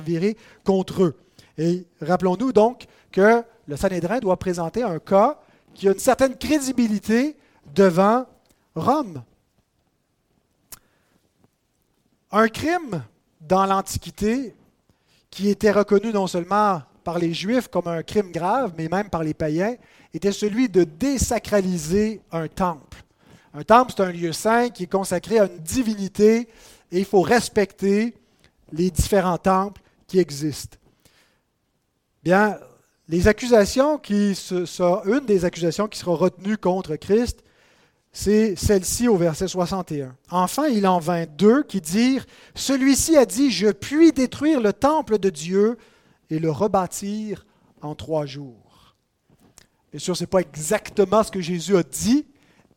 [0.64, 1.16] contre eux.
[1.58, 5.38] Et rappelons-nous donc que le Sanhédrin doit présenter un cas
[5.74, 7.36] qui a une certaine crédibilité
[7.74, 8.24] devant
[8.74, 9.22] Rome.
[12.32, 13.02] Un crime
[13.40, 14.54] dans l'Antiquité
[15.30, 19.22] qui était reconnu non seulement par les Juifs comme un crime grave, mais même par
[19.22, 19.76] les païens,
[20.12, 23.04] était celui de désacraliser un temple.
[23.54, 26.48] Un temple, c'est un lieu saint qui est consacré à une divinité
[26.90, 28.12] et il faut respecter
[28.72, 30.78] les différents temples qui existent.
[32.24, 32.58] Bien,
[33.08, 37.44] les accusations qui sont, une des accusations qui sera retenue contre Christ,
[38.10, 40.16] c'est celle-ci au verset 61.
[40.32, 45.18] Enfin, il en vint deux qui dirent Celui-ci a dit Je puis détruire le temple
[45.18, 45.78] de Dieu
[46.30, 47.46] et le rebâtir
[47.82, 48.94] en trois jours.
[49.90, 52.26] Bien sûr, ce n'est pas exactement ce que Jésus a dit,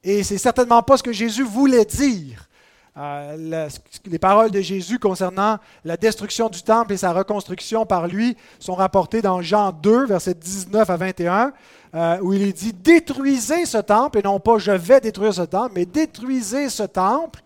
[0.03, 2.49] et c'est certainement pas ce que Jésus voulait dire.
[2.97, 3.69] Euh,
[4.05, 8.75] les paroles de Jésus concernant la destruction du temple et sa reconstruction par lui sont
[8.75, 11.53] rapportées dans Jean 2, versets 19 à 21,
[11.95, 15.43] euh, où il est dit Détruisez ce temple, et non pas je vais détruire ce
[15.43, 17.41] temple, mais détruisez ce temple,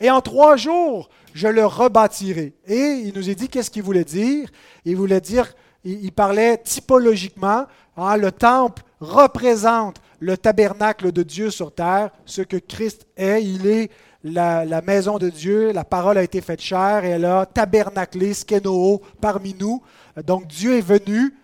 [0.00, 2.54] et en trois jours, je le rebâtirai.
[2.66, 4.48] Et il nous est dit qu'est-ce qu'il voulait dire?
[4.84, 5.52] Il voulait dire,
[5.84, 12.56] il, parlait typologiquement, hein, le temple représente le tabernacle de Dieu sur terre, ce que
[12.56, 13.42] Christ est.
[13.42, 13.90] Il est
[14.24, 19.00] la, maison de Dieu, la parole a été faite chair et elle a tabernaclé, skenoo,
[19.20, 19.82] parmi nous.
[20.24, 21.34] Donc Dieu est venu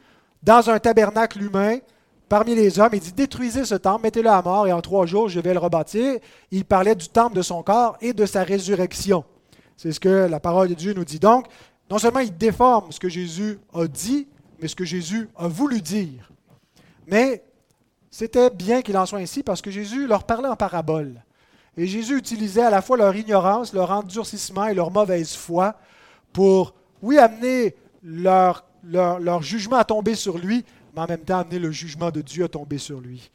[0.42, 1.78] dans un tabernacle humain
[2.28, 2.90] parmi les hommes.
[2.92, 5.58] Il dit détruisez ce temple, mettez-le à mort et en trois jours je vais le
[5.58, 6.18] rebâtir.
[6.50, 9.24] Il parlait du temple de son corps et de sa résurrection.
[9.76, 11.18] C'est ce que la parole de Dieu nous dit.
[11.18, 11.46] Donc,
[11.90, 14.28] non seulement il déforme ce que Jésus a dit,
[14.60, 16.30] mais ce que Jésus a voulu dire.
[17.06, 17.42] Mais
[18.10, 21.22] c'était bien qu'il en soit ainsi parce que Jésus leur parlait en parabole.
[21.76, 25.74] Et Jésus utilisait à la fois leur ignorance, leur endurcissement et leur mauvaise foi
[26.32, 31.58] pour, oui, amener leur, leur, jugement à tomber sur lui, mais en même temps amener
[31.58, 33.30] le jugement de Dieu à tomber sur lui.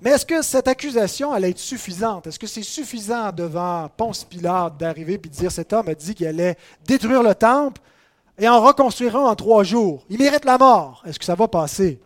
[0.00, 2.26] Mais est-ce que cette accusation allait être suffisante?
[2.26, 6.14] Est-ce que c'est suffisant devant Ponce Pilate d'arriver et de dire cet homme a dit
[6.14, 7.82] qu'il allait détruire le temple
[8.38, 10.06] et en reconstruire en trois jours?
[10.08, 11.02] Il mérite la mort.
[11.06, 12.00] Est-ce que ça va passer?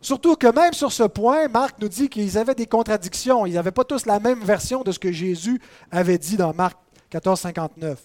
[0.00, 3.44] Surtout que même sur ce point, Marc nous dit qu'ils avaient des contradictions.
[3.44, 6.78] Ils n'avaient pas tous la même version de ce que Jésus avait dit dans Marc
[7.10, 8.00] 14, 59.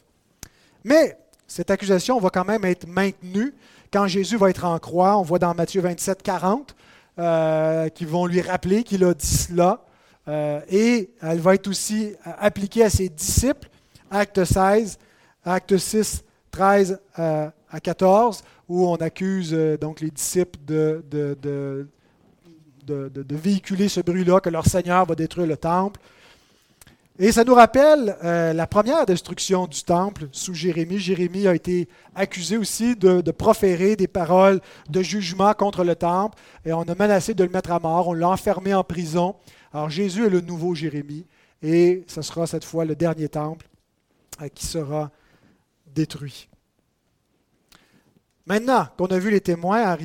[0.83, 3.53] Mais cette accusation va quand même être maintenue
[3.93, 5.17] quand Jésus va être en croix.
[5.17, 6.75] On voit dans Matthieu 27, 40
[7.19, 9.85] euh, qui vont lui rappeler qu'il a dit cela.
[10.27, 13.69] Euh, et elle va être aussi appliquée à ses disciples.
[14.09, 14.97] Acte 16,
[15.45, 21.37] acte 6, 13 à 14 où on accuse euh, donc les disciples de, de,
[22.85, 25.99] de, véhiculer ce bruit-là, que leur Seigneur va détruire le temple.
[27.19, 30.97] Et ça nous rappelle euh, la première destruction du temple sous Jérémie.
[30.97, 36.73] Jérémie a été accusé aussi de, proférer des paroles de jugement contre le temple et
[36.73, 38.07] on a menacé de le mettre à mort.
[38.07, 39.35] On l'a enfermé en prison.
[39.73, 41.27] Alors Jésus est le nouveau Jérémie
[41.61, 43.67] et ce sera cette fois le dernier temple
[44.41, 45.11] euh, qui sera
[45.93, 46.49] détruit.
[48.47, 49.95] Maintenant qu'on a vu les témoins,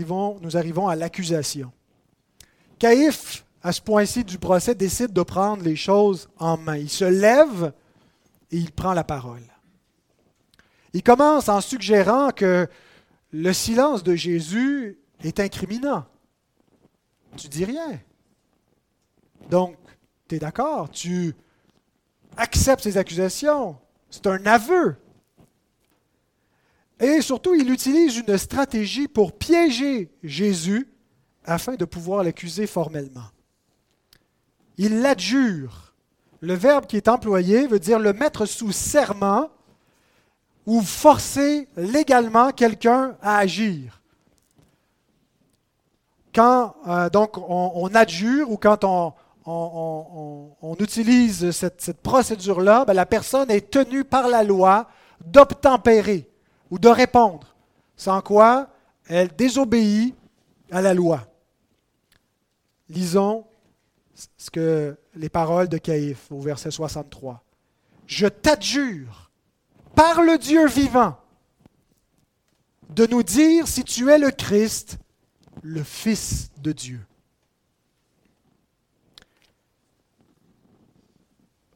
[0.42, 1.72] nous arrivons à l'accusation.
[2.78, 6.76] Caïphe, à ce point-ci du procès, décide de prendre les choses en main.
[6.76, 7.72] Il se lève
[8.50, 9.42] et il prend la parole.
[10.92, 12.68] Il commence en suggérant que
[13.32, 16.06] le silence de Jésus est incriminant.
[17.36, 18.00] Tu dis rien.
[19.50, 19.76] Donc,
[20.28, 21.34] tu es d'accord, tu
[22.36, 23.76] acceptes ces accusations.
[24.10, 24.96] C'est un aveu.
[27.00, 30.88] Et surtout, il utilise une stratégie pour piéger Jésus
[31.44, 33.26] afin de pouvoir l'accuser formellement.
[34.78, 35.92] Il l'adjure.
[36.40, 39.50] Le verbe qui est employé veut dire le mettre sous serment
[40.66, 44.00] ou forcer légalement quelqu'un à agir.
[46.32, 49.14] Quand euh, donc on, adjure ou quand on,
[50.78, 54.88] utilise cette, procédure-là, ben, la personne est tenue par la loi
[55.24, 56.30] d'obtempérer
[56.70, 57.56] ou de répondre,
[57.96, 58.68] sans quoi
[59.08, 60.14] elle désobéit
[60.70, 61.22] à la loi.
[62.90, 63.47] Lisons
[64.37, 67.42] ce que les paroles de Caïphe au verset 63.
[68.07, 69.31] Je t'adjure,
[69.94, 71.16] par le Dieu vivant,
[72.90, 74.98] de nous dire si tu es le Christ,
[75.62, 77.00] le Fils de Dieu.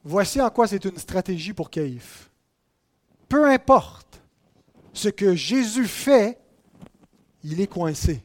[0.04, 2.30] Voici en quoi c'est une stratégie pour Caïphe.
[3.28, 4.20] Peu importe
[4.92, 6.40] ce que Jésus fait,
[7.44, 8.22] il est coincé.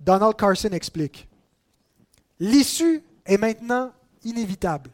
[0.00, 1.28] Donald Carson explique.
[2.40, 3.92] L'issue est maintenant
[4.24, 4.90] inévitable.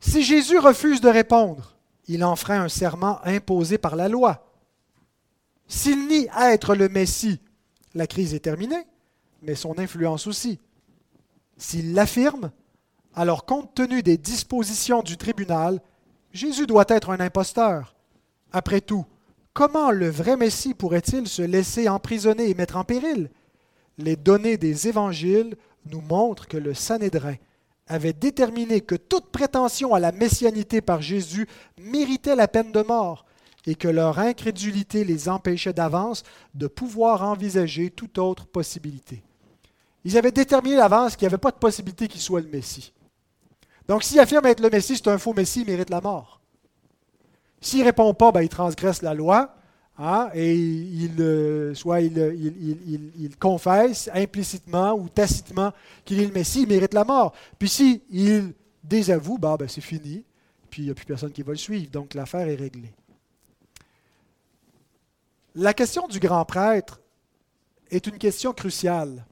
[0.00, 1.76] Si Jésus refuse de répondre,
[2.08, 4.52] il enfreint un serment imposé par la loi.
[5.68, 7.40] S'il nie être le Messie,
[7.94, 8.84] la crise est terminée,
[9.42, 10.58] mais son influence aussi.
[11.56, 12.50] S'il l'affirme,
[13.14, 15.80] alors compte tenu des dispositions du tribunal,
[16.32, 17.94] Jésus doit être un imposteur.
[18.52, 19.06] Après tout,
[19.52, 23.30] comment le vrai Messie pourrait-il se laisser emprisonner et mettre en péril?
[23.98, 27.36] Les données des évangiles nous montrent que le Sanhédrin
[27.86, 33.26] avait déterminé que toute prétention à la messianité par Jésus méritait la peine de mort
[33.66, 36.22] et que leur incrédulité les empêchait d'avance
[36.54, 39.22] de pouvoir envisager toute autre possibilité.
[40.04, 42.92] Ils avaient déterminé d'avance qu'il n'y avait pas de possibilité qu'il soit le Messie.
[43.88, 46.40] Donc s'il affirme être le Messie, c'est un faux Messie, il mérite la mort.
[47.60, 49.54] S'il ne répond pas, ben, il transgresse la loi,
[49.98, 55.72] hein, et il, euh, soit il, confesse implicitement ou tacitement
[56.04, 57.32] qu'il est le Messie, il mérite la mort.
[57.58, 58.52] Puis s'il
[58.82, 60.24] désavoue, ben, ben, c'est fini,
[60.70, 62.92] puis il n'y a plus personne qui va le suivre, donc l'affaire est réglée.
[65.54, 67.00] La question du grand prêtre
[67.90, 69.24] est une question cruciale.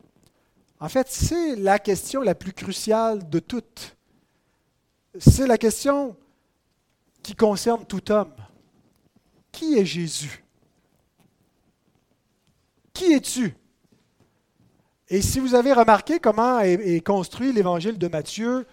[0.79, 3.97] En fait, c'est la question la plus cruciale de toutes.
[5.19, 6.17] C'est la question
[7.23, 8.33] qui concerne tout homme.
[9.53, 10.45] Qui est Jésus?
[13.01, 13.55] Qui es-tu?
[15.09, 18.67] Et si vous avez remarqué comment est, construit l'évangile de Matthieu,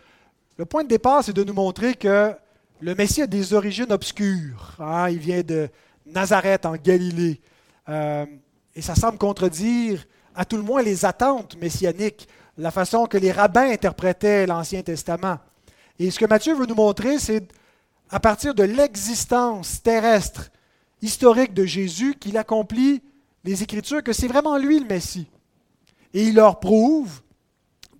[0.58, 2.34] le point de départ, c'est de nous montrer que
[2.82, 4.76] le Messie a des origines obscures.
[4.80, 5.08] Hein.
[5.12, 5.70] Il vient de
[6.06, 7.40] Nazareth en Galilée.
[7.88, 8.26] Euh,
[8.76, 13.32] et ça semble contredire à tout le moins les attentes messianiques, la façon que les
[13.32, 15.40] rabbins interprétaient l'Ancien Testament.
[16.00, 17.48] Et ce que Matthieu veut nous montrer, c'est
[18.10, 20.50] à partir de l'existence terrestre,
[21.02, 23.02] historique de Jésus, qu'il accomplit
[23.48, 25.28] les Écritures, que c'est vraiment lui le Messie.
[26.14, 27.22] Et il leur prouve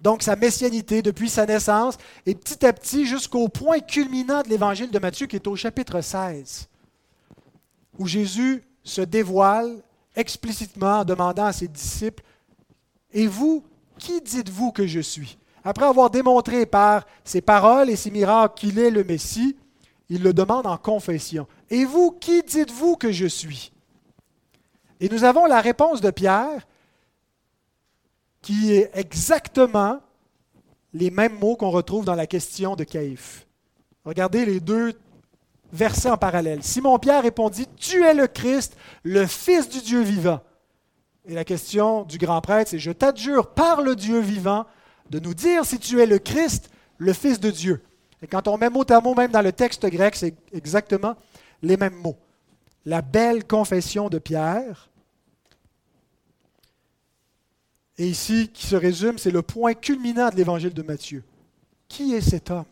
[0.02, 4.92] donc sa messianité depuis sa naissance, et petit à petit jusqu'au point culminant de l'évangile
[4.92, 6.68] de Matthieu, qui est au chapitre 16,
[7.98, 9.82] où Jésus se dévoile
[10.16, 12.24] explicitement en demandant à ses disciples,
[13.14, 13.64] Et vous,
[13.98, 15.38] qui dites-vous que je suis?
[15.64, 19.56] Après avoir démontré par ses paroles et ses miracles qu'il est le Messie,
[20.10, 21.48] il le demande en confession.
[21.70, 23.72] Et vous, qui dites-vous que je suis?
[25.00, 26.68] Et nous avons la réponse de Pierre
[28.42, 30.00] qui est exactement
[30.94, 33.46] les mêmes mots qu'on retrouve dans la question de Caïphe.
[34.06, 34.94] Regardez les deux
[35.72, 36.64] versets en parallèle.
[36.64, 40.40] Simon-Pierre répondit, Tu es le Christ, le Fils du Dieu vivant.
[41.26, 44.66] Et la question du grand prêtre, c'est, Je t'adjure par le Dieu vivant
[45.10, 47.84] de nous dire si tu es le Christ, le Fils de Dieu.
[48.22, 51.16] Et quand on met mot à mot, même dans le texte grec, c'est exactement
[51.62, 52.18] les mêmes mots.
[52.88, 54.88] La belle confession de Pierre.
[57.98, 61.22] Et ici, qui se résume, c'est le point culminant de l'évangile de Matthieu.
[61.90, 62.64] Qui est cet homme?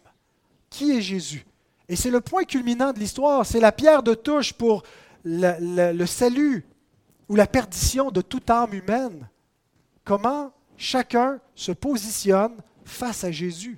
[0.69, 1.45] Qui est Jésus?
[1.89, 3.45] Et c'est le point culminant de l'histoire.
[3.45, 4.83] C'est la pierre de touche pour
[5.25, 6.63] le, salut
[7.27, 9.27] ou la perdition de toute âme humaine.
[10.05, 13.77] Comment chacun se positionne face à Jésus,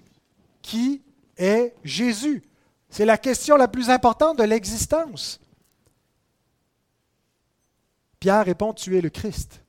[0.62, 1.02] qui
[1.36, 2.44] est Jésus?
[2.92, 5.40] C'est la question la plus importante de l'existence.
[8.20, 9.62] Pierre répond, tu es le Christ,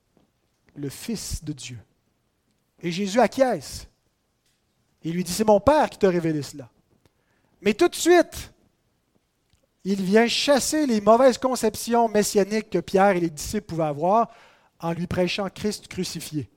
[0.74, 1.78] le Fils de Dieu.
[2.82, 3.88] Et Jésus acquiesce.
[5.02, 6.68] Il lui dit, c'est mon Père qui t'a révélé cela.
[7.60, 8.52] Mais tout de suite,
[9.84, 14.30] il vient chasser les mauvaises conceptions messianiques que Pierre et les disciples pouvaient avoir
[14.80, 16.48] en lui prêchant Christ crucifié.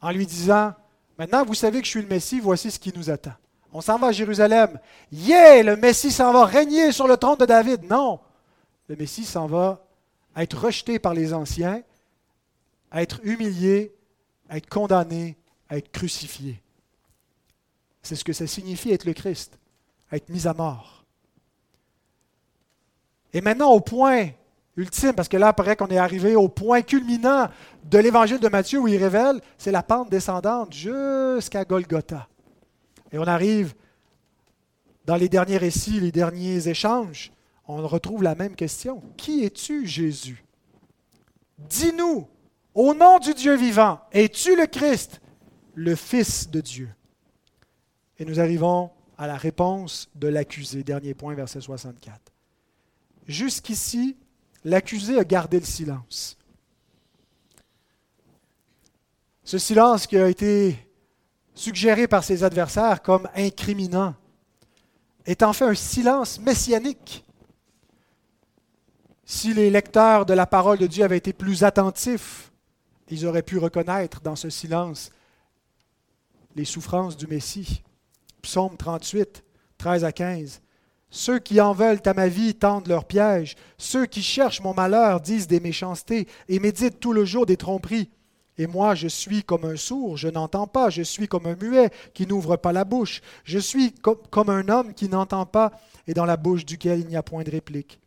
[0.00, 0.72] En lui disant,
[1.18, 3.34] maintenant vous savez que je suis le Messie, voici ce qui nous attend.
[3.72, 4.78] On s'en va à Jérusalem.
[5.10, 7.84] Yeah, le Messie s'en va régner sur le trône de David.
[7.84, 8.20] Non,
[8.88, 9.84] le Messie s'en va
[10.36, 11.82] être rejeté par les anciens,
[12.92, 13.94] être humilié,
[14.50, 15.36] être condamné,
[15.70, 16.60] être crucifié.
[18.02, 19.58] C'est ce que ça signifie être le Christ,
[20.10, 21.04] être mis à mort.
[23.32, 24.28] Et maintenant, au point
[24.76, 27.48] ultime, parce que là, après qu'on est arrivé au point culminant
[27.84, 32.28] de l'évangile de Matthieu où il révèle, c'est la pente descendante jusqu'à Golgotha.
[33.10, 33.74] Et on arrive
[35.04, 37.32] dans les derniers récits, les derniers échanges,
[37.72, 39.02] on retrouve la même question.
[39.16, 40.44] Qui es-tu, Jésus?
[41.58, 42.28] Dis-nous,
[42.74, 45.20] au nom du Dieu vivant, es-tu le Christ,
[45.74, 46.90] le Fils de Dieu?
[48.18, 52.20] Et nous arrivons à la réponse de l'accusé, dernier point, verset 64.
[53.26, 54.16] Jusqu'ici,
[54.64, 56.36] l'accusé a gardé le silence.
[59.44, 60.76] Ce silence qui a été
[61.54, 64.14] suggéré par ses adversaires comme incriminant,
[65.26, 67.24] est en fait un silence messianique.
[69.34, 72.52] Si les lecteurs de la parole de Dieu avaient été plus attentifs
[73.08, 75.10] Ils auraient pu reconnaître dans ce silence
[76.54, 77.82] les souffrances du Messie.
[78.42, 79.42] Psaume 38,
[79.78, 80.60] 13 à 15.
[81.08, 83.56] Ceux qui en veulent à ma vie tendent leurs pièges.
[83.78, 88.10] Ceux qui cherchent mon malheur disent des méchancetés et méditent tout le jour des tromperies.
[88.58, 90.90] Et moi, je suis comme un sourd, je n'entends pas.
[90.90, 93.22] Je suis comme un muet qui n'ouvre pas la bouche.
[93.44, 95.72] Je suis comme un homme qui n'entend pas
[96.06, 98.01] et dans la bouche duquel il n'y a point de réplique.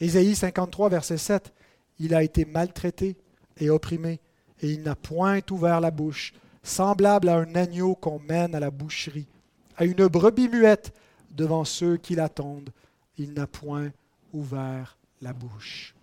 [0.00, 1.52] Ésaïe 53, verset 7.
[1.98, 3.16] Il a été maltraité
[3.58, 4.20] et opprimé,
[4.60, 6.32] et il n'a point ouvert la bouche,
[6.62, 9.28] semblable à un agneau qu'on mène à la boucherie,
[9.76, 10.92] à une brebis muette
[11.30, 12.70] devant ceux qui l'attendent.
[13.16, 13.92] Il n'a point
[14.32, 15.94] ouvert la bouche.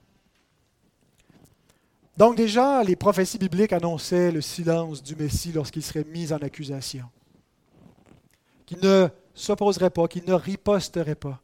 [2.17, 7.05] Donc déjà, les prophéties bibliques annonçaient le silence du Messie lorsqu'il serait mis en accusation.
[8.65, 11.41] Qu'il ne s'opposerait pas, qu'il ne riposterait pas,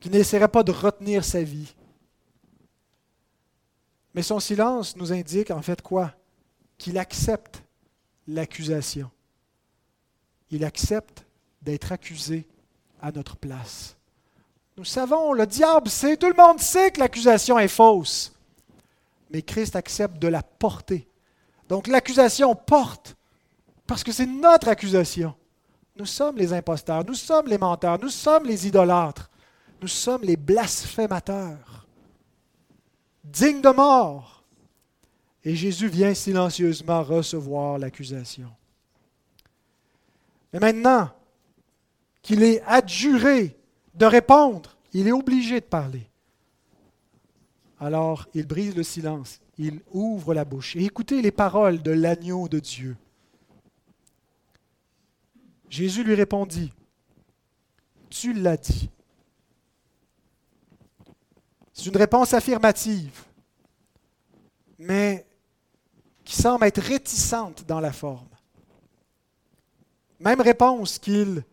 [0.00, 1.74] qu'il n'essaierait pas de retenir sa vie.
[4.14, 6.12] Mais son silence nous indique en fait quoi?
[6.76, 7.62] Qu'il accepte
[8.26, 9.10] l'accusation.
[10.50, 11.24] Il accepte
[11.62, 12.48] d'être accusé
[13.00, 13.96] à notre place.
[14.76, 18.32] Nous savons, le diable sait, tout le monde sait que l'accusation est fausse.
[19.30, 21.08] Mais Christ accepte de la porter.
[21.68, 23.16] Donc l'accusation porte,
[23.86, 25.34] parce que c'est notre accusation.
[25.96, 29.30] Nous sommes les imposteurs, nous sommes les menteurs, nous sommes les idolâtres,
[29.80, 31.86] nous sommes les blasphémateurs,
[33.24, 34.42] dignes de mort.
[35.44, 38.50] Et Jésus vient silencieusement recevoir l'accusation.
[40.52, 41.10] Mais maintenant
[42.22, 43.56] qu'il est adjuré
[43.94, 46.08] de répondre, il est obligé de parler.
[47.80, 50.74] Alors il brise le silence, il ouvre la bouche.
[50.76, 52.96] Et écoutez les paroles de l'agneau de Dieu.
[55.70, 56.72] Jésus lui répondit,
[58.10, 58.90] Tu l'as dit.
[61.78, 63.22] C'est une réponse affirmative,
[64.80, 65.24] mais
[66.24, 68.26] qui semble être réticente dans la forme.
[70.18, 71.44] Même réponse qu'il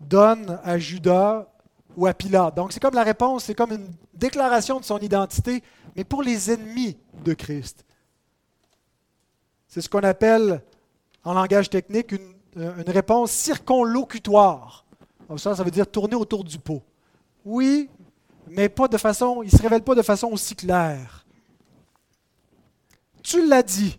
[0.00, 1.46] donne à Judas
[1.98, 2.54] ou à Pilate.
[2.54, 5.62] Donc c'est comme la réponse, c'est comme une déclaration de son identité,
[5.94, 7.84] mais pour les ennemis de Christ.
[9.68, 10.62] C'est ce qu'on appelle
[11.24, 14.86] en langage technique une euh, réponse circonlocutoire.
[15.36, 16.82] Ça, ça veut dire tourner autour du pot.
[17.44, 17.90] Oui,
[18.48, 21.24] mais pas de façon, il ne se révèle pas de façon aussi claire.
[23.22, 23.98] Tu l'as dit.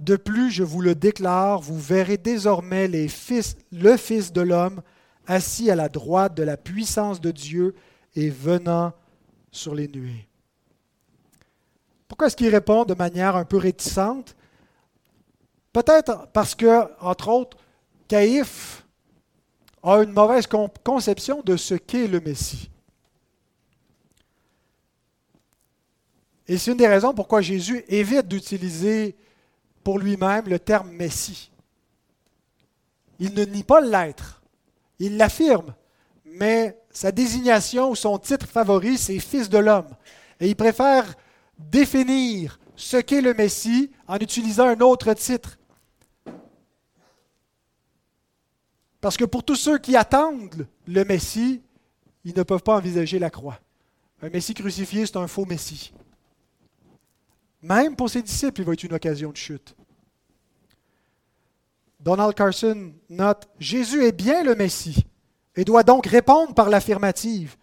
[0.00, 4.82] De plus, je vous le déclare, vous verrez désormais le Fils de l'homme
[5.26, 7.74] assis à la droite de la puissance de Dieu
[8.14, 8.92] et venant
[9.50, 10.28] sur les nuées.
[12.06, 14.36] Pourquoi est-ce qu'il répond de manière un peu réticente?
[15.72, 17.56] Peut-être parce que, entre autres,
[18.08, 18.86] Caïphe
[19.82, 20.46] a une mauvaise
[20.84, 22.70] conception de ce qu'est le Messie.
[26.48, 29.14] Et c'est une des raisons pourquoi Jésus évite d'utiliser
[29.84, 31.50] pour lui-même le terme Messie.
[33.18, 34.42] Il ne nie pas l'être,
[34.98, 35.74] il l'affirme,
[36.24, 39.88] mais sa désignation ou son titre favori, c'est Fils de l'homme.
[40.40, 41.14] Et il préfère
[41.58, 45.58] définir ce qu'est le Messie en utilisant un autre titre.
[49.00, 51.60] Parce que pour tous ceux qui attendent le Messie,
[52.24, 53.60] ils ne peuvent pas envisager la croix.
[54.22, 55.92] Un Messie crucifié, c'est un faux Messie.
[57.62, 59.74] Même pour ses disciples, il va être une occasion de chute.
[62.00, 65.04] Donald Carson note Jésus est bien le Messie
[65.56, 67.56] et doit donc répondre par l'affirmative.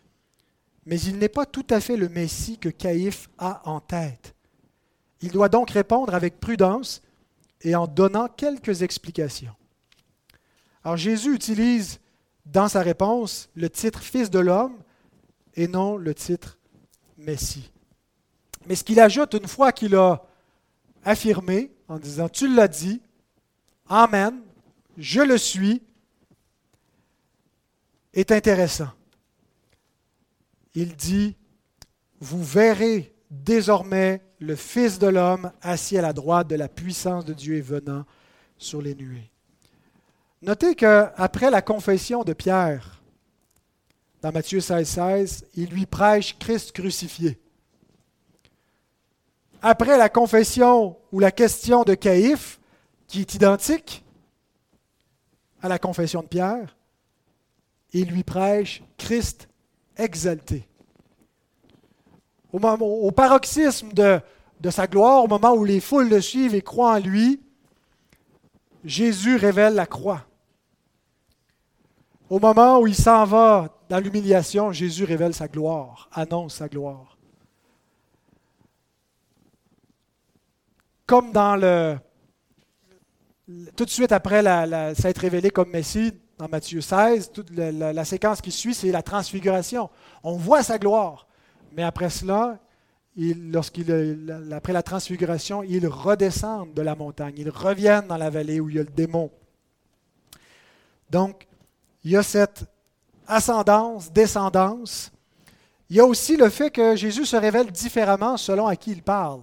[0.86, 4.36] Mais il n'est pas tout à fait le Messie que Caïphe a en tête.
[5.22, 7.02] Il doit donc répondre avec prudence
[7.62, 9.56] et en donnant quelques explications.
[10.84, 12.00] Alors Jésus utilise
[12.46, 14.78] dans sa réponse le titre Fils de l'homme
[15.56, 16.60] et non le titre
[17.18, 17.72] Messie.
[18.68, 20.24] Mais ce qu'il ajoute une fois qu'il a
[21.04, 23.02] affirmé en disant Tu l'as dit,
[23.88, 24.42] Amen,
[24.98, 25.82] je le suis,
[28.14, 28.90] est intéressant.
[30.74, 31.36] Il dit,
[32.20, 37.34] Vous verrez désormais le Fils de l'homme assis à la droite de la puissance de
[37.34, 38.06] Dieu et venant
[38.58, 39.32] sur les nuées.
[40.42, 43.02] Notez qu'après la confession de Pierre,
[44.22, 47.40] dans Matthieu 16, 16, il lui prêche Christ crucifié.
[49.68, 52.60] Après la confession ou la question de Caïphe,
[53.08, 54.06] qui est identique
[55.60, 56.78] à la confession de Pierre,
[57.92, 59.50] il lui prêche Christ
[59.98, 60.68] exalté.
[62.54, 64.20] Au, paroxysme de,
[64.62, 67.42] de sa gloire, au moment où les foules le suivent et croient en lui,
[68.84, 70.28] Jésus révèle la croix.
[72.30, 77.15] Au moment où il s'en va dans l'humiliation, Jésus révèle sa gloire, annonce sa gloire.
[81.06, 81.98] Comme dans le...
[83.76, 88.42] Tout de suite après la, s'être révélé comme Messie, dans Matthieu 16, toute la, séquence
[88.42, 89.90] qui suit, c'est la transfiguration.
[90.24, 91.28] On voit sa gloire.
[91.72, 92.60] Mais après cela,
[94.52, 97.36] après la transfiguration, ils redescendent de la montagne.
[97.38, 99.32] Ils reviennent dans la vallée où il y a le démon.
[101.10, 101.48] Donc,
[102.04, 102.66] il y a cette
[103.28, 105.12] ascendance, descendance.
[105.90, 109.04] Il y a aussi le fait que Jésus se révèle différemment selon à qui il
[109.04, 109.42] parle.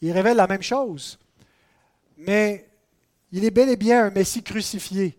[0.00, 1.18] Il révèle la même chose,
[2.16, 2.68] mais
[3.32, 5.18] il est bel et bien un Messie crucifié.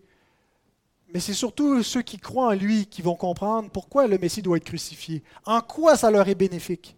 [1.12, 4.56] Mais c'est surtout ceux qui croient en lui qui vont comprendre pourquoi le Messie doit
[4.56, 6.96] être crucifié, en quoi ça leur est bénéfique.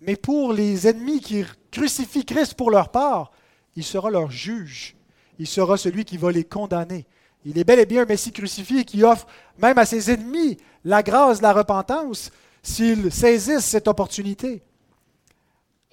[0.00, 3.32] Mais pour les ennemis qui crucifient Christ pour leur part,
[3.76, 4.96] il sera leur juge.
[5.38, 7.06] Il sera celui qui va les condamner.
[7.44, 9.26] Il est bel et bien un Messie crucifié qui offre
[9.58, 12.30] même à ses ennemis la grâce de la repentance
[12.62, 14.62] s'ils saisissent cette opportunité.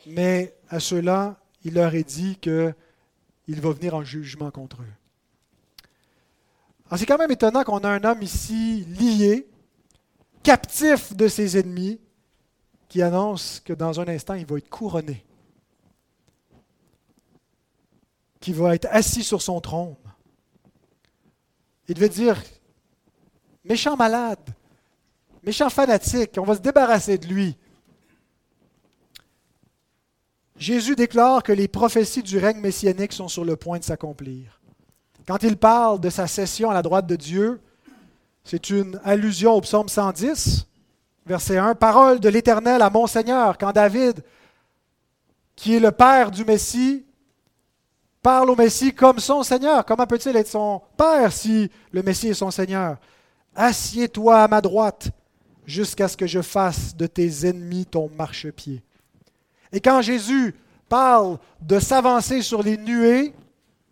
[0.08, 2.74] Mais à ceux-là, il leur est dit qu'il
[3.48, 4.94] va venir en jugement contre eux.
[6.98, 9.48] c'est quand même étonnant qu'on a un homme ici lié,
[10.44, 12.00] captif de ses ennemis,
[12.88, 15.26] qui annonce que dans un instant, il va être couronné,
[18.40, 19.96] qu'il va être assis sur son trône,
[21.88, 22.42] il devait dire
[23.64, 24.50] méchant malade,
[25.44, 27.58] méchant fanatique, on va se débarrasser de lui.
[30.58, 34.62] Jésus déclare que les prophéties du règne messianique sont sur le point de s'accomplir.
[35.28, 37.60] Quand il parle de sa session à la droite de Dieu,
[38.44, 40.68] c'est une allusion au psaume 110,
[41.26, 44.24] verset 1, Parole de l'Éternel à mon Seigneur, quand David,
[45.56, 47.06] qui est le père du Messie,
[48.22, 49.84] parle au Messie comme son Seigneur.
[49.84, 52.98] Comment peut-il être son Père si le Messie est son Seigneur?
[53.56, 55.10] Assieds-toi à ma droite
[55.66, 58.84] jusqu'à ce que je fasse de tes ennemis ton marchepied.
[59.72, 60.56] Et quand Jésus
[60.90, 63.34] parle de s'avancer sur les nuées,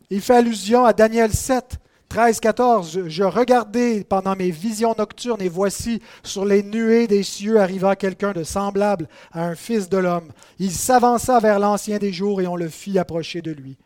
[0.09, 3.07] il fait allusion à Daniel 7, 13, 14.
[3.07, 8.33] Je regardais pendant mes visions nocturnes et voici sur les nuées des cieux arriva quelqu'un
[8.33, 10.31] de semblable à un fils de l'homme.
[10.59, 13.77] Il s'avança vers l'ancien des jours et on le fit approcher de lui.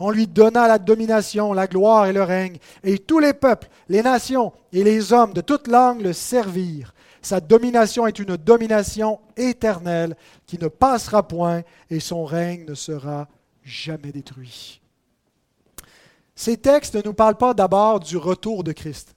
[0.00, 4.02] On lui donna la domination, la gloire et le règne, et tous les peuples, les
[4.02, 6.92] nations et les hommes de toute langue le servirent.
[7.26, 10.16] Sa domination est une domination éternelle
[10.46, 13.26] qui ne passera point, et son règne ne sera
[13.64, 14.80] jamais détruit.
[16.36, 19.16] Ces textes ne nous parlent pas d'abord du retour de Christ.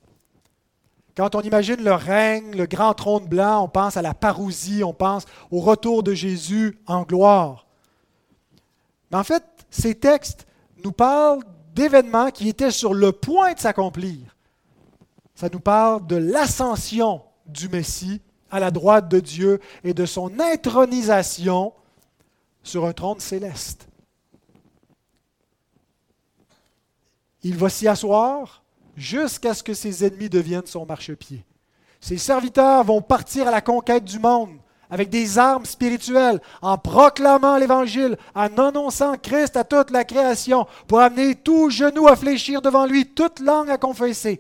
[1.15, 4.91] Quand on imagine le règne, le grand trône blanc, on pense à la parousie, on
[4.95, 7.67] pense au retour de Jésus en gloire.
[9.11, 10.47] Mais en fait, ces textes
[10.83, 11.43] nous parle
[11.75, 14.35] d'événements qui étaient sur le point de s'accomplir.
[15.35, 17.21] Ça nous parle de l'ascension
[17.51, 18.21] du Messie
[18.51, 21.73] à la droite de Dieu et de son intronisation
[22.63, 23.87] sur un trône céleste.
[27.43, 28.63] Il va s'y asseoir
[28.97, 31.45] jusqu'à ce que ses ennemis deviennent son marchepied.
[32.01, 34.57] Ses serviteurs vont partir à la conquête du monde
[34.89, 40.99] avec des armes spirituelles, en proclamant l'Évangile, en annonçant Christ à toute la création, pour
[40.99, 44.39] amener tout genou à fléchir devant lui, toute langue à confesser.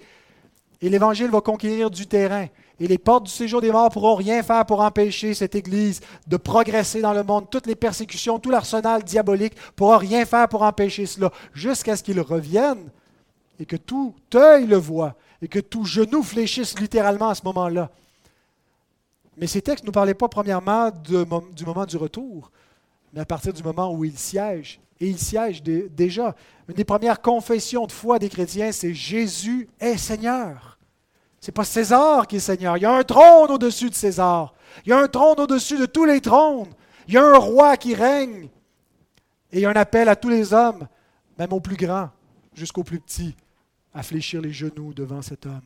[0.81, 2.47] Et l'Évangile va conquérir du terrain.
[2.79, 6.37] Et les portes du séjour des morts pourront rien faire pour empêcher cette Église de
[6.37, 7.49] progresser dans le monde.
[7.49, 12.21] Toutes les persécutions, tout l'arsenal diabolique pourra rien faire pour empêcher cela, jusqu'à ce qu'il
[12.21, 12.89] revienne
[13.59, 17.89] et que tout œil le voit et que tout genou fléchisse littéralement à ce moment-là.
[19.37, 22.51] Mais ces textes ne nous parlaient pas premièrement du moment du retour,
[23.13, 24.79] mais à partir du moment où il siège.
[25.01, 26.35] Et il siège déjà.
[26.67, 30.68] Une des premières confessions de foi des chrétiens, c'est Jésus est Seigneur.
[31.41, 32.77] Ce n'est pas César qui est Seigneur.
[32.77, 34.53] Il y a un trône au-dessus de César.
[34.85, 36.69] Il y a un trône au-dessus de tous les trônes.
[37.07, 38.49] Il y a un roi qui règne.
[39.51, 40.87] Et il y a un appel à tous les hommes,
[41.37, 42.09] même aux plus grands
[42.53, 43.35] jusqu'aux plus petits,
[43.93, 45.61] à fléchir les genoux devant cet homme.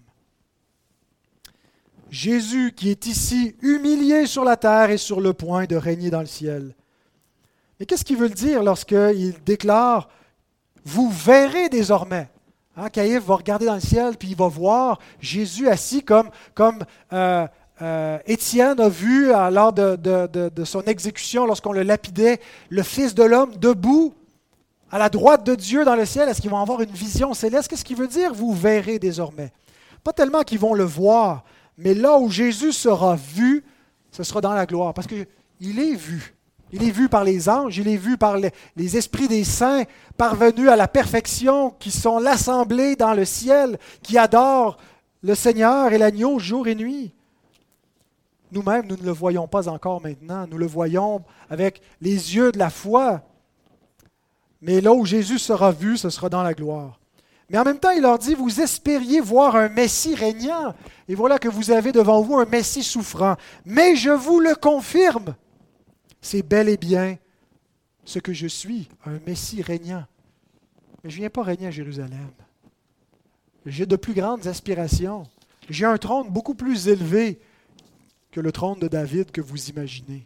[2.10, 6.20] Jésus qui est ici humilié sur la terre et sur le point de régner dans
[6.20, 6.76] le ciel.
[7.80, 10.08] Mais qu'est-ce qu'il veut dire lorsqu'il déclare
[10.86, 12.30] Vous verrez désormais
[12.76, 16.80] hein, Caïphe va regarder dans le ciel, puis il va voir Jésus assis comme, comme
[17.12, 17.48] euh,
[17.82, 23.24] euh, Étienne a vu lors de, de son exécution, lorsqu'on le lapidait, le Fils de
[23.24, 24.14] l'homme debout
[24.94, 26.30] à la droite de Dieu dans le ciel.
[26.30, 27.68] Est-ce qu'ils vont avoir une vision céleste?
[27.68, 28.32] Qu'est-ce qu'il veut dire?
[28.32, 29.52] Vous verrez désormais.
[30.04, 31.44] Pas tellement qu'ils vont le voir,
[31.80, 33.64] mais là où Jésus sera vu,
[34.12, 36.33] ce sera dans la gloire, parce qu'il est vu.
[36.76, 39.84] Il est vu par les anges, il est vu par les, esprits des saints
[40.18, 44.78] parvenus à la perfection, qui sont l'assemblée dans le ciel, qui adorent
[45.22, 47.14] le Seigneur et l'agneau jour et nuit.
[48.52, 52.58] Nous-mêmes, nous ne le voyons pas encore maintenant, nous le voyons avec les yeux de
[52.58, 53.22] la foi.
[54.60, 57.00] Mais là où Jésus sera vu, ce sera dans la gloire.
[57.52, 60.74] Mais en même temps, il leur dit, vous espériez voir un Messie régnant,
[61.08, 63.36] et voilà que vous avez devant vous un Messie souffrant.
[63.64, 65.36] Mais je vous le confirme,
[66.24, 67.18] c'est bel et bien
[68.06, 70.06] ce que je suis, un Messie régnant.
[71.04, 72.32] Mais je ne viens pas régner à Jérusalem.
[73.66, 75.24] J'ai de plus grandes aspirations.
[75.70, 77.40] J'ai un trône beaucoup plus élevé
[78.32, 80.26] que le trône de David que vous imaginez.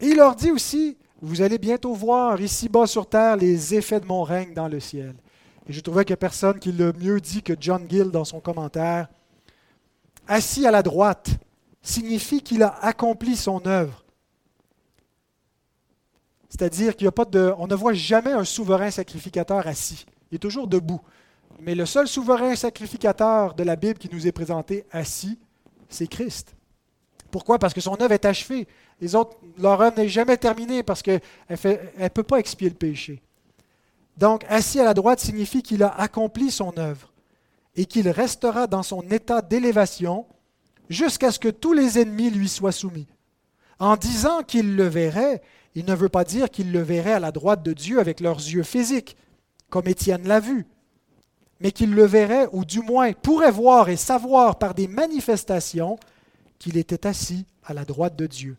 [0.00, 4.06] Et il leur dit aussi, vous allez bientôt voir ici-bas sur terre les effets de
[4.06, 5.14] mon règne dans le ciel.
[5.66, 8.26] Et je trouvais qu'il n'y a personne qui l'a mieux dit que John Gill dans
[8.26, 9.08] son commentaire.
[10.28, 11.38] Assis à la droite
[11.84, 14.04] signifie qu'il a accompli son œuvre.
[16.48, 20.06] C'est-à-dire qu'il a pas de, on ne voit jamais un souverain sacrificateur assis.
[20.30, 21.00] Il est toujours debout.
[21.60, 25.38] Mais le seul souverain sacrificateur de la Bible qui nous est présenté assis,
[25.88, 26.56] c'est Christ.
[27.30, 27.58] Pourquoi?
[27.58, 28.66] Parce que son œuvre est achevée.
[29.00, 31.20] Les autres, leur œuvre n'est jamais terminée parce qu'elle
[31.50, 33.22] ne peut pas expier le péché.
[34.16, 37.12] Donc, assis à la droite signifie qu'il a accompli son œuvre
[37.76, 40.26] et qu'il restera dans son état d'élévation
[40.88, 43.08] jusqu'à ce que tous les ennemis lui soient soumis.
[43.78, 45.42] En disant qu'il le verrait,
[45.74, 48.38] il ne veut pas dire qu'il le verrait à la droite de Dieu avec leurs
[48.38, 49.16] yeux physiques,
[49.70, 50.66] comme Étienne l'a vu,
[51.60, 55.98] mais qu'il le verrait, ou du moins pourrait voir et savoir par des manifestations
[56.58, 58.56] qu'il était assis à la droite de Dieu.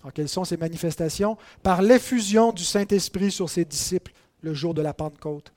[0.00, 1.36] Alors, quelles sont ces manifestations?
[1.62, 5.52] Par l'effusion du Saint-Esprit sur ses disciples le jour de la Pentecôte,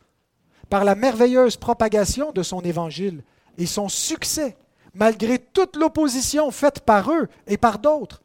[0.69, 3.23] par la merveilleuse propagation de son évangile
[3.57, 4.57] et son succès,
[4.93, 8.21] malgré toute l'opposition faite par eux et par d'autres,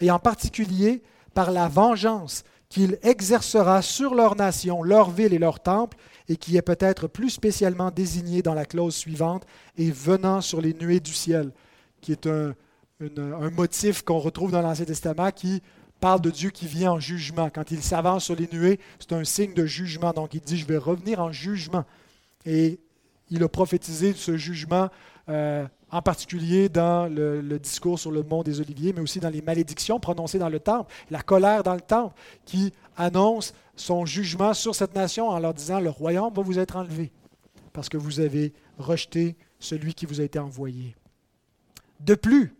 [0.00, 1.02] et en particulier
[1.34, 5.96] par la vengeance qu'il exercera sur leur nation, leur ville et leur temple,
[6.28, 9.44] et qui est peut-être plus spécialement désignée dans la clause suivante,
[9.76, 11.50] et venant sur les nuées du ciel,
[12.00, 12.54] qui est un,
[13.50, 15.62] motif qu'on retrouve dans l'Ancien Testament qui
[16.00, 17.50] parle de Dieu qui vient en jugement.
[17.50, 20.12] Quand il s'avance sur les nuées, c'est un signe de jugement.
[20.12, 21.84] Donc il dit, je vais revenir en jugement.
[22.44, 22.78] Et
[23.30, 24.88] il a prophétisé ce jugement,
[25.28, 29.42] euh, en particulier dans le, discours sur le mont des Oliviers, mais aussi dans les
[29.42, 32.14] malédictions prononcées dans le temple, la colère dans le temple,
[32.44, 36.76] qui annonce son jugement sur cette nation en leur disant, le royaume va vous être
[36.76, 37.10] enlevé,
[37.72, 40.94] parce que vous avez rejeté celui qui vous a été envoyé.
[42.00, 42.54] De plus,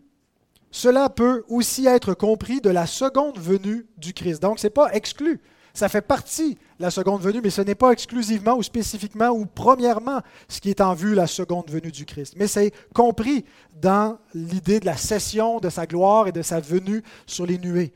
[0.71, 4.41] cela peut aussi être compris de la seconde venue du Christ.
[4.41, 5.41] Donc, ce n'est pas exclu.
[5.73, 9.45] Ça fait partie de la seconde venue, mais ce n'est pas exclusivement ou spécifiquement ou
[9.45, 12.33] premièrement ce qui est en vue la seconde venue du Christ.
[12.37, 13.45] Mais c'est compris
[13.81, 17.93] dans l'idée de la cession de sa gloire et de sa venue sur les nuées.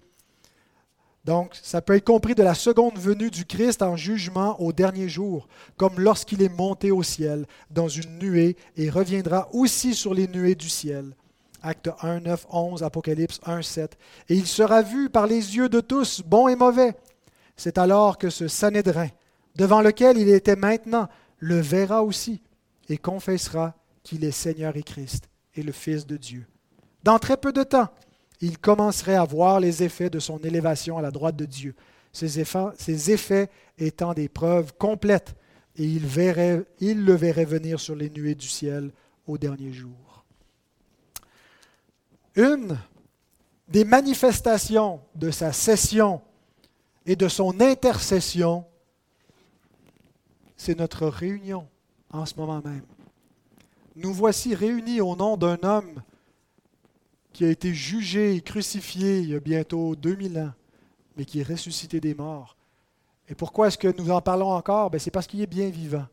[1.26, 5.09] Donc, ça peut être compris de la seconde venue du Christ en jugement au dernier
[5.09, 10.28] jour, comme lorsqu'il est monté au ciel dans une nuée et reviendra aussi sur les
[10.28, 11.15] nuées du ciel
[11.65, 13.97] Acte 1, 9, 11, Apocalypse 1, 7.
[14.30, 16.93] Et il sera vu par les yeux de tous, bons et mauvais.
[17.57, 19.09] C'est alors que ce Sanhédrin,
[19.55, 21.07] devant lequel il était maintenant,
[21.39, 22.41] le verra aussi
[22.89, 26.45] et confessera qu'il est Seigneur et Christ et le Fils de Dieu.
[27.03, 27.89] Dans très peu de temps,
[28.41, 31.75] il commencerait à voir les effets de son élévation à la droite de Dieu,
[32.11, 32.39] ces
[33.11, 35.35] effets, étant des preuves complètes,
[35.77, 36.03] et il,
[36.79, 38.91] il le verrait venir sur les nuées du ciel
[39.27, 40.23] au dernier jour.
[42.35, 42.77] Une
[43.67, 46.21] des manifestations de sa cession
[47.05, 48.65] et de son intercession,
[50.57, 51.67] c'est notre réunion
[52.11, 52.85] en ce moment même.
[53.95, 56.01] Nous voici réunis au nom d'un homme
[57.33, 60.53] qui a été jugé et crucifié il y a bientôt 2000 ans,
[61.17, 62.55] mais qui est ressuscité des morts.
[63.27, 64.89] Et pourquoi est-ce que nous en parlons encore?
[64.89, 66.05] Ben, C'est parce qu'il est bien vivant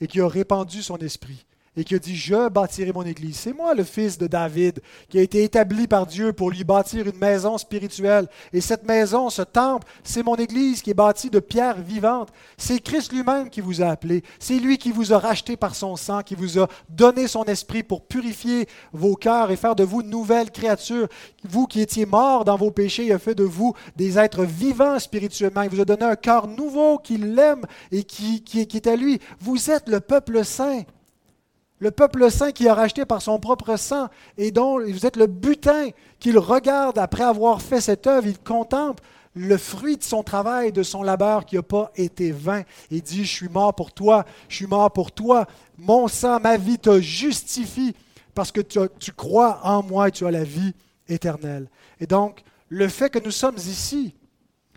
[0.00, 1.44] et qu'il a répandu son esprit
[1.74, 3.36] et qui a dit, je bâtirai mon Église.
[3.36, 7.06] C'est moi le fils de David qui a été établi par Dieu pour lui bâtir
[7.06, 8.28] une maison spirituelle.
[8.52, 12.28] Et cette maison, ce temple, c'est mon Église qui est bâtie de pierres vivantes.
[12.58, 14.22] C'est Christ lui-même qui vous a appelé.
[14.38, 17.82] C'est lui qui vous a racheté par son sang, qui vous a donné son esprit
[17.82, 21.08] pour purifier vos cœurs et faire de vous de nouvelles créatures.
[21.42, 24.98] Vous qui étiez morts dans vos péchés, il a fait de vous des êtres vivants
[24.98, 25.62] spirituellement.
[25.62, 28.94] Il vous a donné un cœur nouveau qui l'aime et qui, qui, qui est à
[28.94, 29.20] lui.
[29.40, 30.82] Vous êtes le peuple saint
[31.82, 34.06] le peuple saint qui a racheté par son propre sang
[34.38, 35.88] et dont vous êtes le butin
[36.20, 39.02] qu'il regarde après avoir fait cette œuvre, il contemple
[39.34, 42.62] le fruit de son travail, de son labeur qui n'a pas été vain.
[42.92, 46.56] Il dit, je suis mort pour toi, je suis mort pour toi, mon sang, ma
[46.56, 47.96] vie te justifie
[48.32, 50.74] parce que tu, tu crois en moi et tu as la vie
[51.08, 51.68] éternelle.
[51.98, 54.14] Et donc, le fait que nous sommes ici,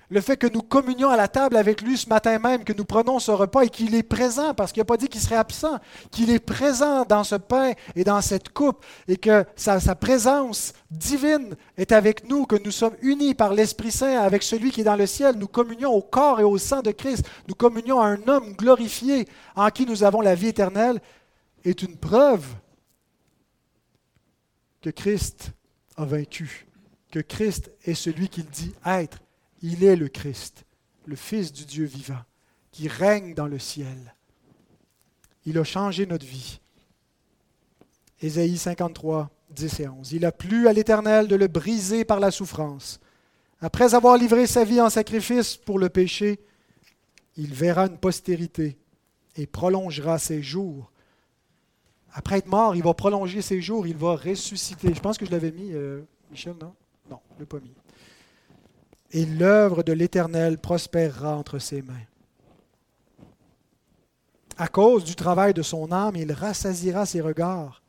[0.10, 2.86] le fait que nous communions à la table avec lui ce matin même, que nous
[2.86, 5.80] prenons ce repas et qu'il est présent, parce qu'il n'a pas dit qu'il serait absent,
[6.12, 11.56] qu'il est présent dans ce pain et dans cette coupe, et que sa, présence divine
[11.78, 14.96] est avec nous, que nous sommes unis par l'Esprit Saint avec celui qui est dans
[14.96, 15.36] le ciel.
[15.38, 17.26] Nous communions au corps et au sang de Christ.
[17.48, 21.00] Nous communions à un homme glorifié en qui nous avons la vie éternelle,
[21.64, 22.46] est une preuve
[24.82, 25.52] que Christ
[25.98, 26.68] a vaincu,
[27.12, 29.20] que Christ est celui qu'il dit être
[29.66, 30.64] il est le Christ,
[31.06, 32.22] le Fils du Dieu vivant,
[32.72, 34.14] qui règne dans le ciel.
[35.46, 36.60] Il a changé notre vie.
[38.22, 40.12] Ésaïe 53, 10 et 11.
[40.12, 43.00] Il a plu à l'Éternel de le briser par la souffrance.
[43.60, 46.40] Après avoir livré sa vie en sacrifice pour le péché,
[47.36, 48.78] il verra une postérité
[49.36, 50.92] et prolongera ses jours.
[52.14, 54.94] Après être mort, il va prolonger ses jours, il va ressusciter.
[54.94, 56.76] Je pense que je l'avais mis, euh, Michel, non?
[57.10, 57.74] Non, je ne l'ai pas mis
[59.16, 61.94] et l'œuvre de l'Éternel prospérera entre ses mains.
[64.58, 67.82] À cause du travail de son âme, il rassasira ses regards.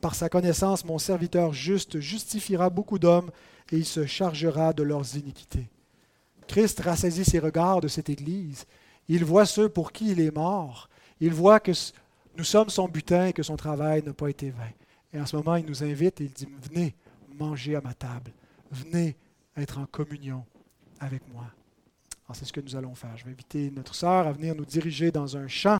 [0.00, 3.30] Par sa connaissance, mon serviteur juste justifiera beaucoup d'hommes
[3.70, 5.68] et il se chargera de leurs iniquités.
[6.48, 8.64] Christ rassasie ses regards de cette Église.
[9.08, 10.88] Il voit ceux pour qui il est mort.
[11.20, 11.72] Il voit que
[12.36, 14.72] nous sommes son butin et que son travail n'a pas été vain.
[15.12, 16.96] Et en ce moment, il nous invite et il dit, venez
[17.38, 18.32] manger à ma table.
[18.72, 19.16] Venez
[19.60, 20.44] être en communion
[21.00, 21.44] avec moi.
[22.34, 23.16] C'est ce que nous allons faire.
[23.16, 25.76] Je vais inviter notre sœur à venir nous diriger dans un chant.